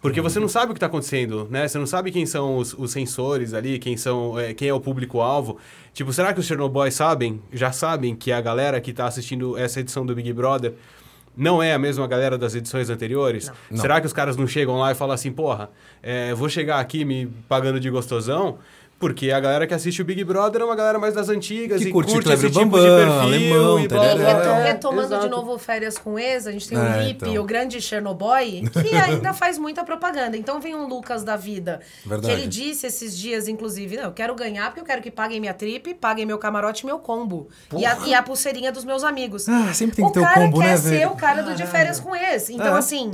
[0.02, 1.68] Porque você não sabe o que está acontecendo, né?
[1.68, 4.80] Você não sabe quem são os, os sensores ali, quem são, é, quem é o
[4.80, 5.58] público-alvo.
[5.94, 9.80] Tipo, será que os Chernobyl sabem, já sabem que a galera que está assistindo essa
[9.80, 10.76] edição do Big Brother
[11.36, 13.52] não é a mesma galera das edições anteriores?
[13.72, 13.80] Não.
[13.80, 15.70] Será que os caras não chegam lá e falam assim, porra,
[16.02, 18.60] é, vou chegar aqui me pagando de gostosão,
[19.00, 21.90] Porque a galera que assiste o Big Brother é uma galera mais das antigas que
[21.90, 23.22] e curte, curte esse tipo Bambam, de perfil.
[23.22, 24.34] alemão, e tá blá, blá, blá.
[24.34, 27.44] Retom- É, retomando de novo férias com ex, a gente tem o É, Lipe, então.
[27.44, 30.36] o grande Chernobyl, que ainda faz muita propaganda.
[30.36, 32.34] Então vem um Lucas da vida, Verdade.
[32.34, 35.40] que ele disse esses dias, inclusive, não, eu quero ganhar porque eu quero que paguem
[35.40, 37.50] minha trip, paguem meu camarote e meu combo.
[37.78, 39.48] E a, e a pulseirinha dos meus amigos.
[39.48, 41.12] Ah, sempre tem que o ter o cara combo, quer né, ser velho?
[41.12, 42.50] o cara do de férias com ex.
[42.50, 42.80] Então, É.
[42.80, 43.12] assim...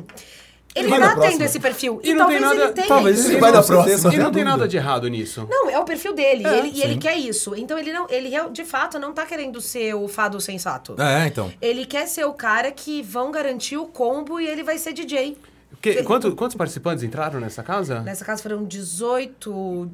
[0.75, 1.99] Ele Vai tá tendo esse perfil.
[2.03, 3.27] E E, não tem talvez nada- ele tenha talvez isso.
[3.31, 4.13] ele vai na próxima.
[4.13, 5.47] E não tem nada de errado nisso.
[5.49, 6.45] Não, é o perfil dele.
[6.47, 7.53] É, ele, e ele quer isso.
[7.55, 10.95] Então ele não, ele de fato não tá querendo ser o fado sensato.
[10.99, 11.51] É, então.
[11.61, 15.37] Ele quer ser o cara que vão garantir o combo e ele vai ser DJ.
[15.81, 17.99] Que- quanto- quantos participantes entraram nessa casa?
[18.01, 19.89] Nessa casa foram 18.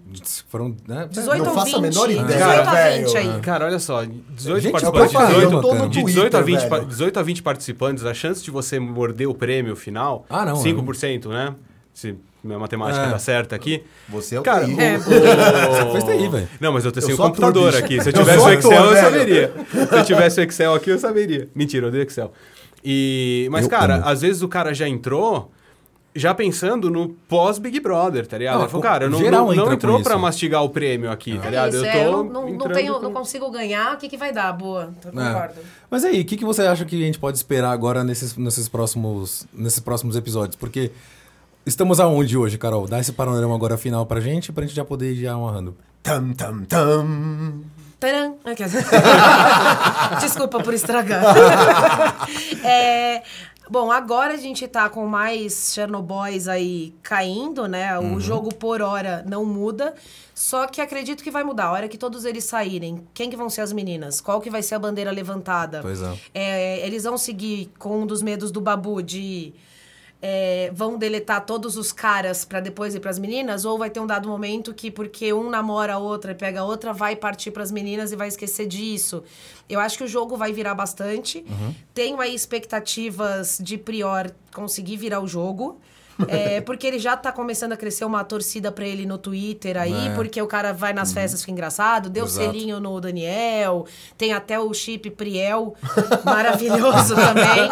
[0.48, 1.08] Foram, né?
[1.10, 1.90] 18 Não ou faço a 20.
[1.90, 3.06] menor ideia, 18 a velho.
[3.08, 3.40] 20 aí.
[3.42, 5.90] Cara, olha só, 18 Gente, participantes, eu tô falando, 18, cara.
[5.90, 6.88] de no 18 a, 20, Twitter, pa- velho.
[6.90, 11.30] 18 a 20 participantes, a chance de você morder o prêmio final, Ah, não, 5%,
[11.30, 11.56] né?
[11.94, 13.10] Se minha matemática É.
[13.12, 13.84] tá certa aqui.
[14.08, 14.80] Você é o Cara, TI.
[14.80, 14.98] É.
[14.98, 16.48] o- fez TI, velho.
[16.62, 18.02] Não, mas eu tenho Eu sou computador aqui.
[18.02, 19.54] Se eu Eu tivesse sou o Excel, ator, eu saberia.
[19.90, 21.50] Se eu tivesse o Excel aqui, eu saberia.
[21.54, 22.32] Mentira, eu odeio Excel.
[22.86, 25.52] E, mas, Eu cara, às vezes o cara já entrou
[26.16, 28.68] já pensando no pós-Big Brother, tá ligado?
[28.68, 31.50] Falou, cara, eu não, geral não, não entrou pra mastigar o prêmio aqui, tá É
[31.50, 31.70] ligado?
[31.70, 34.10] isso, eu é, tô eu não, não, não, tenho, com- não consigo ganhar, o que,
[34.10, 34.52] que vai dar?
[34.54, 35.62] Boa, eu concordo.
[35.90, 38.68] Mas aí, o que, que você acha que a gente pode esperar agora nesses, nesses,
[38.68, 40.56] próximos, nesses próximos episódios?
[40.56, 40.92] Porque
[41.66, 42.88] estamos aonde hoje, Carol?
[42.88, 45.76] Dá esse panorama agora final pra gente, pra gente já poder ir já amarrando.
[46.02, 47.62] Tam, tam, tam.
[48.00, 48.38] Tcharam!
[50.22, 51.24] Desculpa por estragar.
[52.64, 53.22] É,
[53.70, 57.98] bom, agora a gente tá com mais Chernobyls aí caindo, né?
[57.98, 58.16] Uhum.
[58.16, 59.94] O jogo por hora não muda.
[60.34, 61.66] Só que acredito que vai mudar.
[61.66, 64.22] A hora que todos eles saírem, quem que vão ser as meninas?
[64.22, 65.82] Qual que vai ser a bandeira levantada?
[65.82, 66.18] Pois é.
[66.34, 69.54] É, eles vão seguir com um dos medos do Babu de
[70.22, 74.08] é, vão deletar todos os caras pra depois ir pras meninas ou vai ter um
[74.08, 77.72] dado momento que porque um namora a outra e pega a outra vai partir pras
[77.72, 79.24] meninas e vai esquecer disso.
[79.70, 81.46] Eu acho que o jogo vai virar bastante.
[81.94, 85.80] Tenho aí expectativas de Prior conseguir virar o jogo.
[86.28, 90.08] É, porque ele já tá começando a crescer uma torcida pra ele no Twitter aí,
[90.08, 90.16] É.
[90.16, 92.46] porque o cara vai nas festas, fica engraçado, deu Exato.
[92.52, 93.86] selinho no Daniel,
[94.18, 95.74] tem até o chip Priel,
[96.26, 97.70] maravilhoso também.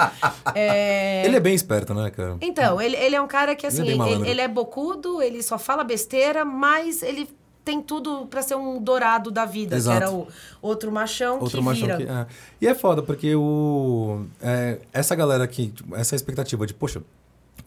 [0.56, 2.38] É, Ele é bem esperto, né, cara?
[2.42, 4.26] Então, ele, ele é um cara que, Ele é assim, ele, malandro.
[4.30, 7.30] ele é bocudo, ele só fala besteira, mas ele
[7.66, 9.98] tem tudo pra ser um dourado da vida, Exato.
[9.98, 10.26] que era o
[10.62, 11.98] outro machão Outro que machão vira.
[11.98, 12.04] que.
[12.10, 12.26] é.
[12.62, 14.26] E é foda, porque o.
[14.42, 17.02] é, essa galera aqui, tipo, essa expectativa de, poxa,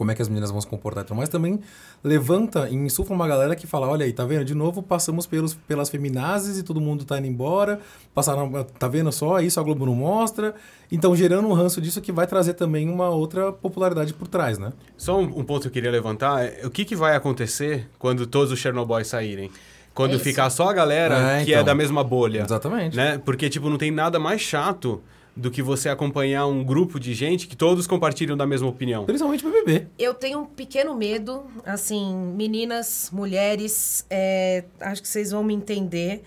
[0.01, 1.61] como é que as meninas vão se comportar e tudo mais, também
[2.03, 4.46] levanta e insufla uma galera que fala: olha aí, tá vendo?
[4.46, 7.78] De novo passamos pelos, pelas feminazes e todo mundo tá indo embora.
[8.14, 9.40] Passaram, tá vendo só?
[9.40, 10.55] Isso a Globo não mostra.
[10.90, 14.72] Então, gerando um ranço disso que vai trazer também uma outra popularidade por trás, né?
[14.96, 18.26] Só um, um ponto que eu queria levantar é o que, que vai acontecer quando
[18.26, 19.51] todos os Chernobyl saírem?
[19.92, 20.24] Quando Isso.
[20.24, 21.66] ficar só a galera É, que é então.
[21.66, 22.40] da mesma bolha.
[22.42, 22.96] Exatamente.
[22.96, 23.20] Né?
[23.22, 25.03] Porque, tipo, não tem nada mais chato
[25.41, 29.05] do que você acompanhar um grupo de gente que todos compartilham da mesma opinião.
[29.05, 29.86] Principalmente BBB.
[29.99, 36.22] Eu tenho um pequeno medo, assim, meninas, mulheres, é, acho que vocês vão me entender.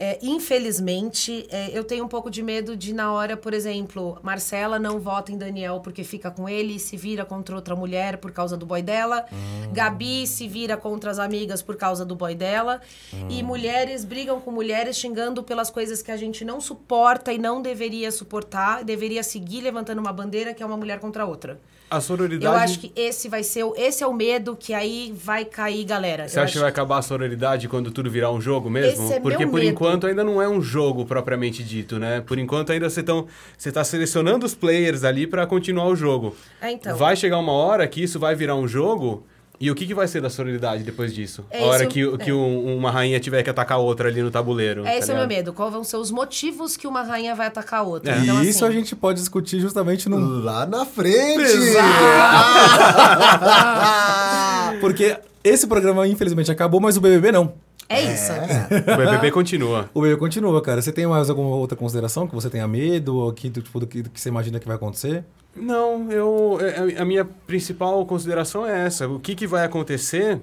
[0.00, 4.78] É, infelizmente, é, eu tenho um pouco de medo de, na hora, por exemplo, Marcela
[4.78, 8.30] não vota em Daniel porque fica com ele e se vira contra outra mulher por
[8.30, 9.24] causa do boy dela.
[9.72, 12.80] Gabi se vira contra as amigas por causa do boy dela.
[13.28, 17.60] E mulheres brigam com mulheres xingando pelas coisas que a gente não suporta e não
[17.60, 18.84] deveria suportar.
[18.84, 21.58] Deveria seguir levantando uma bandeira que é uma mulher contra outra.
[21.90, 22.44] A sororidade.
[22.44, 25.84] Eu acho que esse vai ser o, esse é o medo que aí vai cair,
[25.84, 26.28] galera.
[26.28, 29.10] Você Eu acha que vai acabar a sororidade quando tudo virar um jogo mesmo?
[29.10, 29.70] É Porque por medo.
[29.70, 32.20] enquanto ainda não é um jogo propriamente dito, né?
[32.20, 33.26] Por enquanto ainda você tão,
[33.56, 36.34] você tá selecionando os players ali pra continuar o jogo.
[36.60, 36.96] É, então.
[36.96, 39.24] Vai chegar uma hora que isso vai virar um jogo.
[39.60, 41.44] E o que, que vai ser da sororidade depois disso?
[41.50, 42.32] É a hora que, que é.
[42.32, 44.82] um- uma rainha tiver que atacar outra ali no tabuleiro.
[44.82, 45.52] É, tá esse é o meu medo.
[45.52, 48.14] Qual vão ser os motivos que uma rainha vai atacar a outra?
[48.14, 48.18] É.
[48.20, 50.16] Então, e isso assim, a gente pode discutir justamente no.
[50.44, 51.42] Lá na frente!
[54.80, 55.16] Porque
[55.48, 57.52] esse programa, infelizmente, acabou, mas o BBB não.
[57.88, 58.32] É isso.
[58.32, 59.88] O BBB continua.
[59.94, 60.82] O BBB continua, cara.
[60.82, 64.02] Você tem mais alguma outra consideração que você tenha medo ou que, tipo, do que,
[64.02, 65.24] do que você imagina que vai acontecer?
[65.56, 66.58] Não, eu,
[66.98, 69.08] a- a minha principal consideração é essa.
[69.08, 70.38] O que, que vai acontecer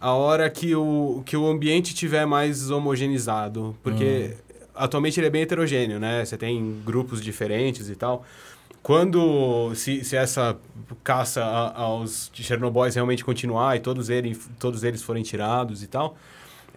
[0.00, 3.74] a hora que o, que o ambiente tiver mais homogeneizado?
[3.82, 4.34] Porque
[4.74, 6.24] atualmente ele é bem heterogêneo, né?
[6.24, 8.24] Você tem grupos diferentes e tal.
[8.82, 10.56] Quando, se, se essa
[11.04, 16.16] caça a- aos Chernobyls realmente continuar e todos eles, todos eles forem tirados e tal,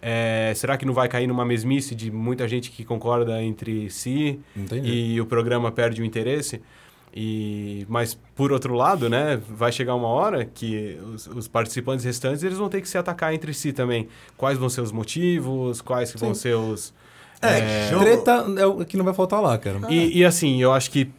[0.00, 4.38] é, será que não vai cair numa mesmice de muita gente que concorda entre si
[4.56, 4.88] Entendi.
[4.88, 6.62] e o programa perde o interesse?
[7.18, 12.42] E, mas, por outro lado, né, vai chegar uma hora que os, os, participantes restantes
[12.42, 14.06] eles vão ter que se atacar entre si também.
[14.36, 16.92] Quais vão ser os motivos, quais vão ser os...
[17.40, 17.98] É, é...
[17.98, 19.80] treta é o que não vai faltar lá, cara.
[19.88, 21.10] E, e assim, eu acho que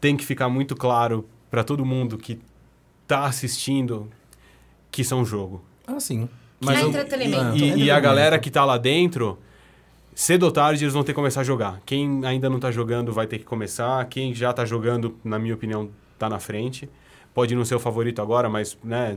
[0.00, 2.40] tem que ficar muito claro para todo mundo que
[3.06, 4.08] tá assistindo
[4.90, 5.62] que são jogo.
[5.86, 6.28] Ah, sim.
[6.60, 7.56] Mas é entretenimento.
[7.56, 9.38] E, e, e, a galera que tá lá dentro,
[10.14, 11.80] cedo ou tarde eles vão ter que começar a jogar.
[11.86, 14.04] Quem ainda não tá jogando vai ter que começar.
[14.06, 16.88] Quem já tá jogando, na minha opinião, tá na frente.
[17.32, 19.16] Pode não ser o favorito agora, mas né,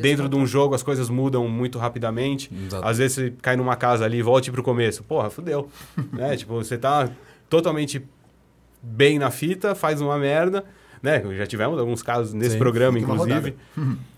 [0.00, 2.50] dentro de um jogo as coisas mudam muito rapidamente.
[2.54, 2.86] Exato.
[2.86, 5.02] Às vezes você cai numa casa ali e volte pro começo.
[5.02, 5.68] Porra, fudeu.
[6.12, 6.36] né?
[6.36, 7.10] Tipo, você tá
[7.48, 8.02] totalmente
[8.82, 10.64] bem na fita, faz uma merda.
[11.02, 11.22] Né?
[11.36, 13.56] Já tivemos alguns casos nesse Sim, programa, inclusive.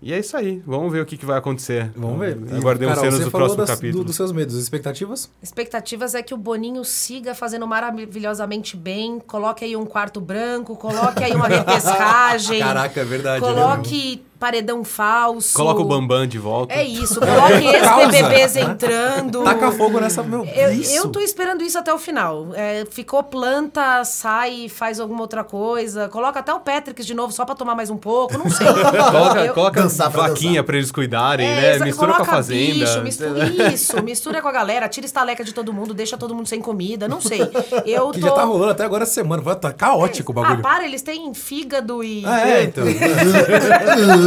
[0.00, 0.62] E é isso aí.
[0.64, 1.90] Vamos ver o que, que vai acontecer.
[1.96, 2.38] Vamos ver.
[2.54, 4.04] Aguardemos Carol, cenas do próximo das, capítulo.
[4.04, 4.54] Do, dos seus medos.
[4.54, 5.28] Expectativas?
[5.42, 9.18] Expectativas é que o Boninho siga fazendo maravilhosamente bem.
[9.18, 12.60] Coloque aí um quarto branco, coloque aí uma repescagem.
[12.60, 13.40] Caraca, é verdade.
[13.40, 15.54] Coloque paredão falso.
[15.54, 16.72] Coloca o Bambam de volta.
[16.72, 19.42] É isso, coloque ex-BBBs entrando.
[19.42, 20.22] Taca fogo nessa...
[20.22, 20.94] Meu, eu, isso.
[20.94, 22.48] eu tô esperando isso até o final.
[22.54, 26.08] É, ficou planta, sai, faz alguma outra coisa.
[26.08, 28.66] Coloca até o Patrick de novo só pra tomar mais um pouco, não sei.
[29.10, 30.64] coloca eu, coloca dançar pra vaquinha dançar.
[30.64, 31.84] pra eles cuidarem, é, né?
[31.84, 32.84] Mistura com a fazenda.
[32.84, 36.48] Bicho, mistura, isso, mistura com a galera, tira estaleca de todo mundo, deixa todo mundo
[36.48, 37.40] sem comida, não sei.
[37.86, 38.26] Eu que tô...
[38.28, 40.32] já tá rolando até agora semana, vai tá caótico é.
[40.32, 40.60] o bagulho.
[40.60, 42.24] Ah, para, eles têm fígado e...
[42.24, 42.84] Ah, é, então.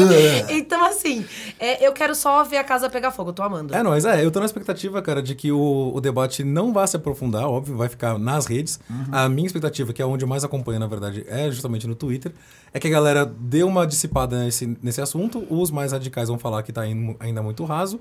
[0.50, 1.26] então, assim,
[1.60, 3.74] é, eu quero só ver a casa pegar fogo, eu tô amando.
[3.76, 6.86] É, nós, é, eu tô na expectativa, cara, de que o, o debate não vá
[6.86, 8.80] se aprofundar, óbvio, vai ficar nas redes.
[8.90, 9.06] Uhum.
[9.12, 12.32] A minha expectativa, que é onde eu mais acompanho, na verdade, é justamente no Twitter,
[12.74, 15.46] é que a galera dê uma dissipada nesse, nesse assunto.
[15.50, 18.00] Os mais radicais vão falar que tá ainda muito raso,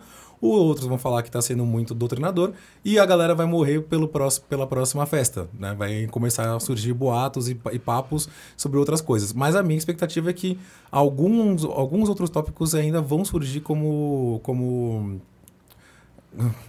[0.49, 2.53] outros vão falar que tá sendo muito doutrinador,
[2.85, 5.75] e a galera vai morrer pelo próximo, pela próxima festa, né?
[5.75, 9.33] Vai começar a surgir boatos e, e papos sobre outras coisas.
[9.33, 10.59] Mas a minha expectativa é que
[10.91, 15.21] alguns, alguns outros tópicos ainda vão surgir como, como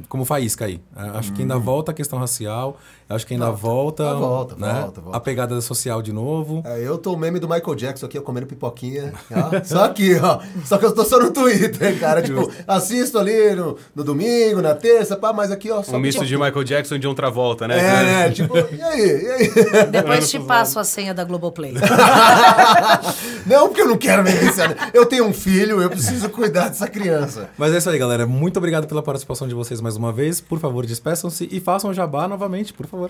[0.09, 0.81] como faísca aí.
[0.95, 1.35] Acho hum.
[1.35, 1.61] que ainda hum.
[1.61, 2.77] volta a questão racial,
[3.15, 4.81] acho que ainda volta, volta, volta, né?
[4.81, 6.63] volta, volta, a pegada social de novo.
[6.65, 9.13] É, eu tô o meme do Michael Jackson aqui, eu comendo pipoquinha.
[9.31, 10.39] ó, só aqui, ó.
[10.65, 12.21] Só que eu tô só no Twitter, cara.
[12.23, 15.81] tipo, assisto ali no, no, domingo, na terça, pá, mas aqui, ó.
[15.83, 17.79] Só um misto de Michael Jackson e de outra volta, né?
[17.79, 19.23] É, é, tipo, e aí?
[19.23, 19.87] E aí?
[19.91, 21.73] Depois te passo a senha da Globoplay.
[23.45, 24.31] não, porque eu não quero me
[24.93, 27.49] Eu tenho um filho, eu preciso cuidar dessa criança.
[27.57, 28.25] Mas é isso aí, galera.
[28.25, 30.39] Muito obrigado pela participação de vocês mais uma vez.
[30.39, 33.00] Por favor, despeçam-se e façam jabá novamente, por favor.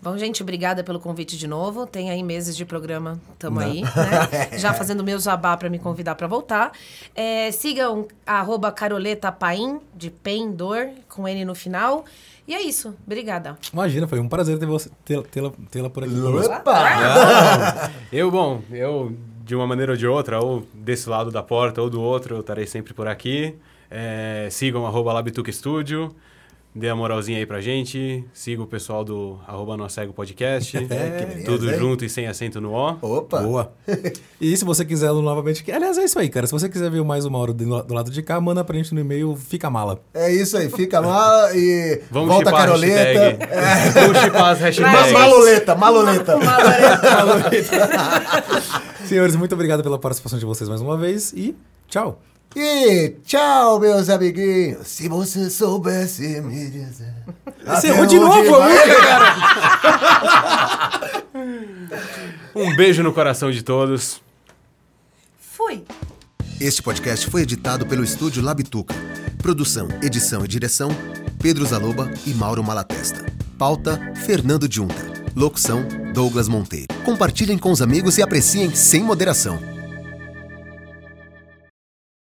[0.00, 1.84] Bom, gente, obrigada pelo convite de novo.
[1.84, 4.56] Tem aí meses de programa, tamo aí, né?
[4.56, 6.70] Já fazendo meu jabá para me convidar para voltar.
[7.14, 12.04] É, sigam arroba Caroleta Paim, de Pendor, com N no final.
[12.46, 12.94] E é isso.
[13.04, 13.58] Obrigada.
[13.72, 16.14] Imagina, foi um prazer ter você tê-la tê tê por aqui.
[16.14, 17.90] Opa!
[18.12, 19.12] eu, bom, eu,
[19.44, 22.40] de uma maneira ou de outra, ou desse lado da porta ou do outro, eu
[22.40, 23.56] estarei sempre por aqui.
[23.90, 26.14] É, sigam arroba Labituca Studio.
[26.78, 28.24] Dê a moralzinha aí pra gente.
[28.32, 30.78] Siga o pessoal do arroba Cego Podcast.
[30.98, 32.98] É, tudo beleza, junto e sem acento no O.
[33.02, 33.40] Opa!
[33.40, 33.72] Boa!
[34.40, 35.70] e se você quiser novamente...
[35.70, 36.46] Aliás, é isso aí, cara.
[36.46, 38.94] Se você quiser ver mais uma hora do, do lado de cá, manda pra gente
[38.94, 40.00] no e-mail Fica Mala.
[40.14, 40.68] É isso aí.
[40.70, 43.44] Fica Mala e Vamos volta Caroleta.
[43.44, 43.90] É.
[43.90, 45.12] Vamos chipar as hashtags.
[45.12, 46.36] Maloleta, maloleta.
[46.36, 47.62] maloleta.
[49.04, 51.56] Senhores, muito obrigado pela participação de vocês mais uma vez e
[51.88, 52.20] tchau!
[52.56, 54.88] E tchau, meus amiguinhos.
[54.88, 57.14] Se você soubesse me dizer.
[57.66, 59.36] Você errou de novo a música, cara.
[62.54, 64.22] um beijo no coração de todos.
[65.38, 65.84] Fui.
[66.60, 68.94] Este podcast foi editado pelo estúdio Labituca.
[69.42, 70.90] Produção, edição e direção:
[71.40, 73.26] Pedro Zaloba e Mauro Malatesta.
[73.58, 75.06] Pauta: Fernando Junta.
[75.36, 76.88] Locução: Douglas Monteiro.
[77.04, 79.77] Compartilhem com os amigos e apreciem sem moderação.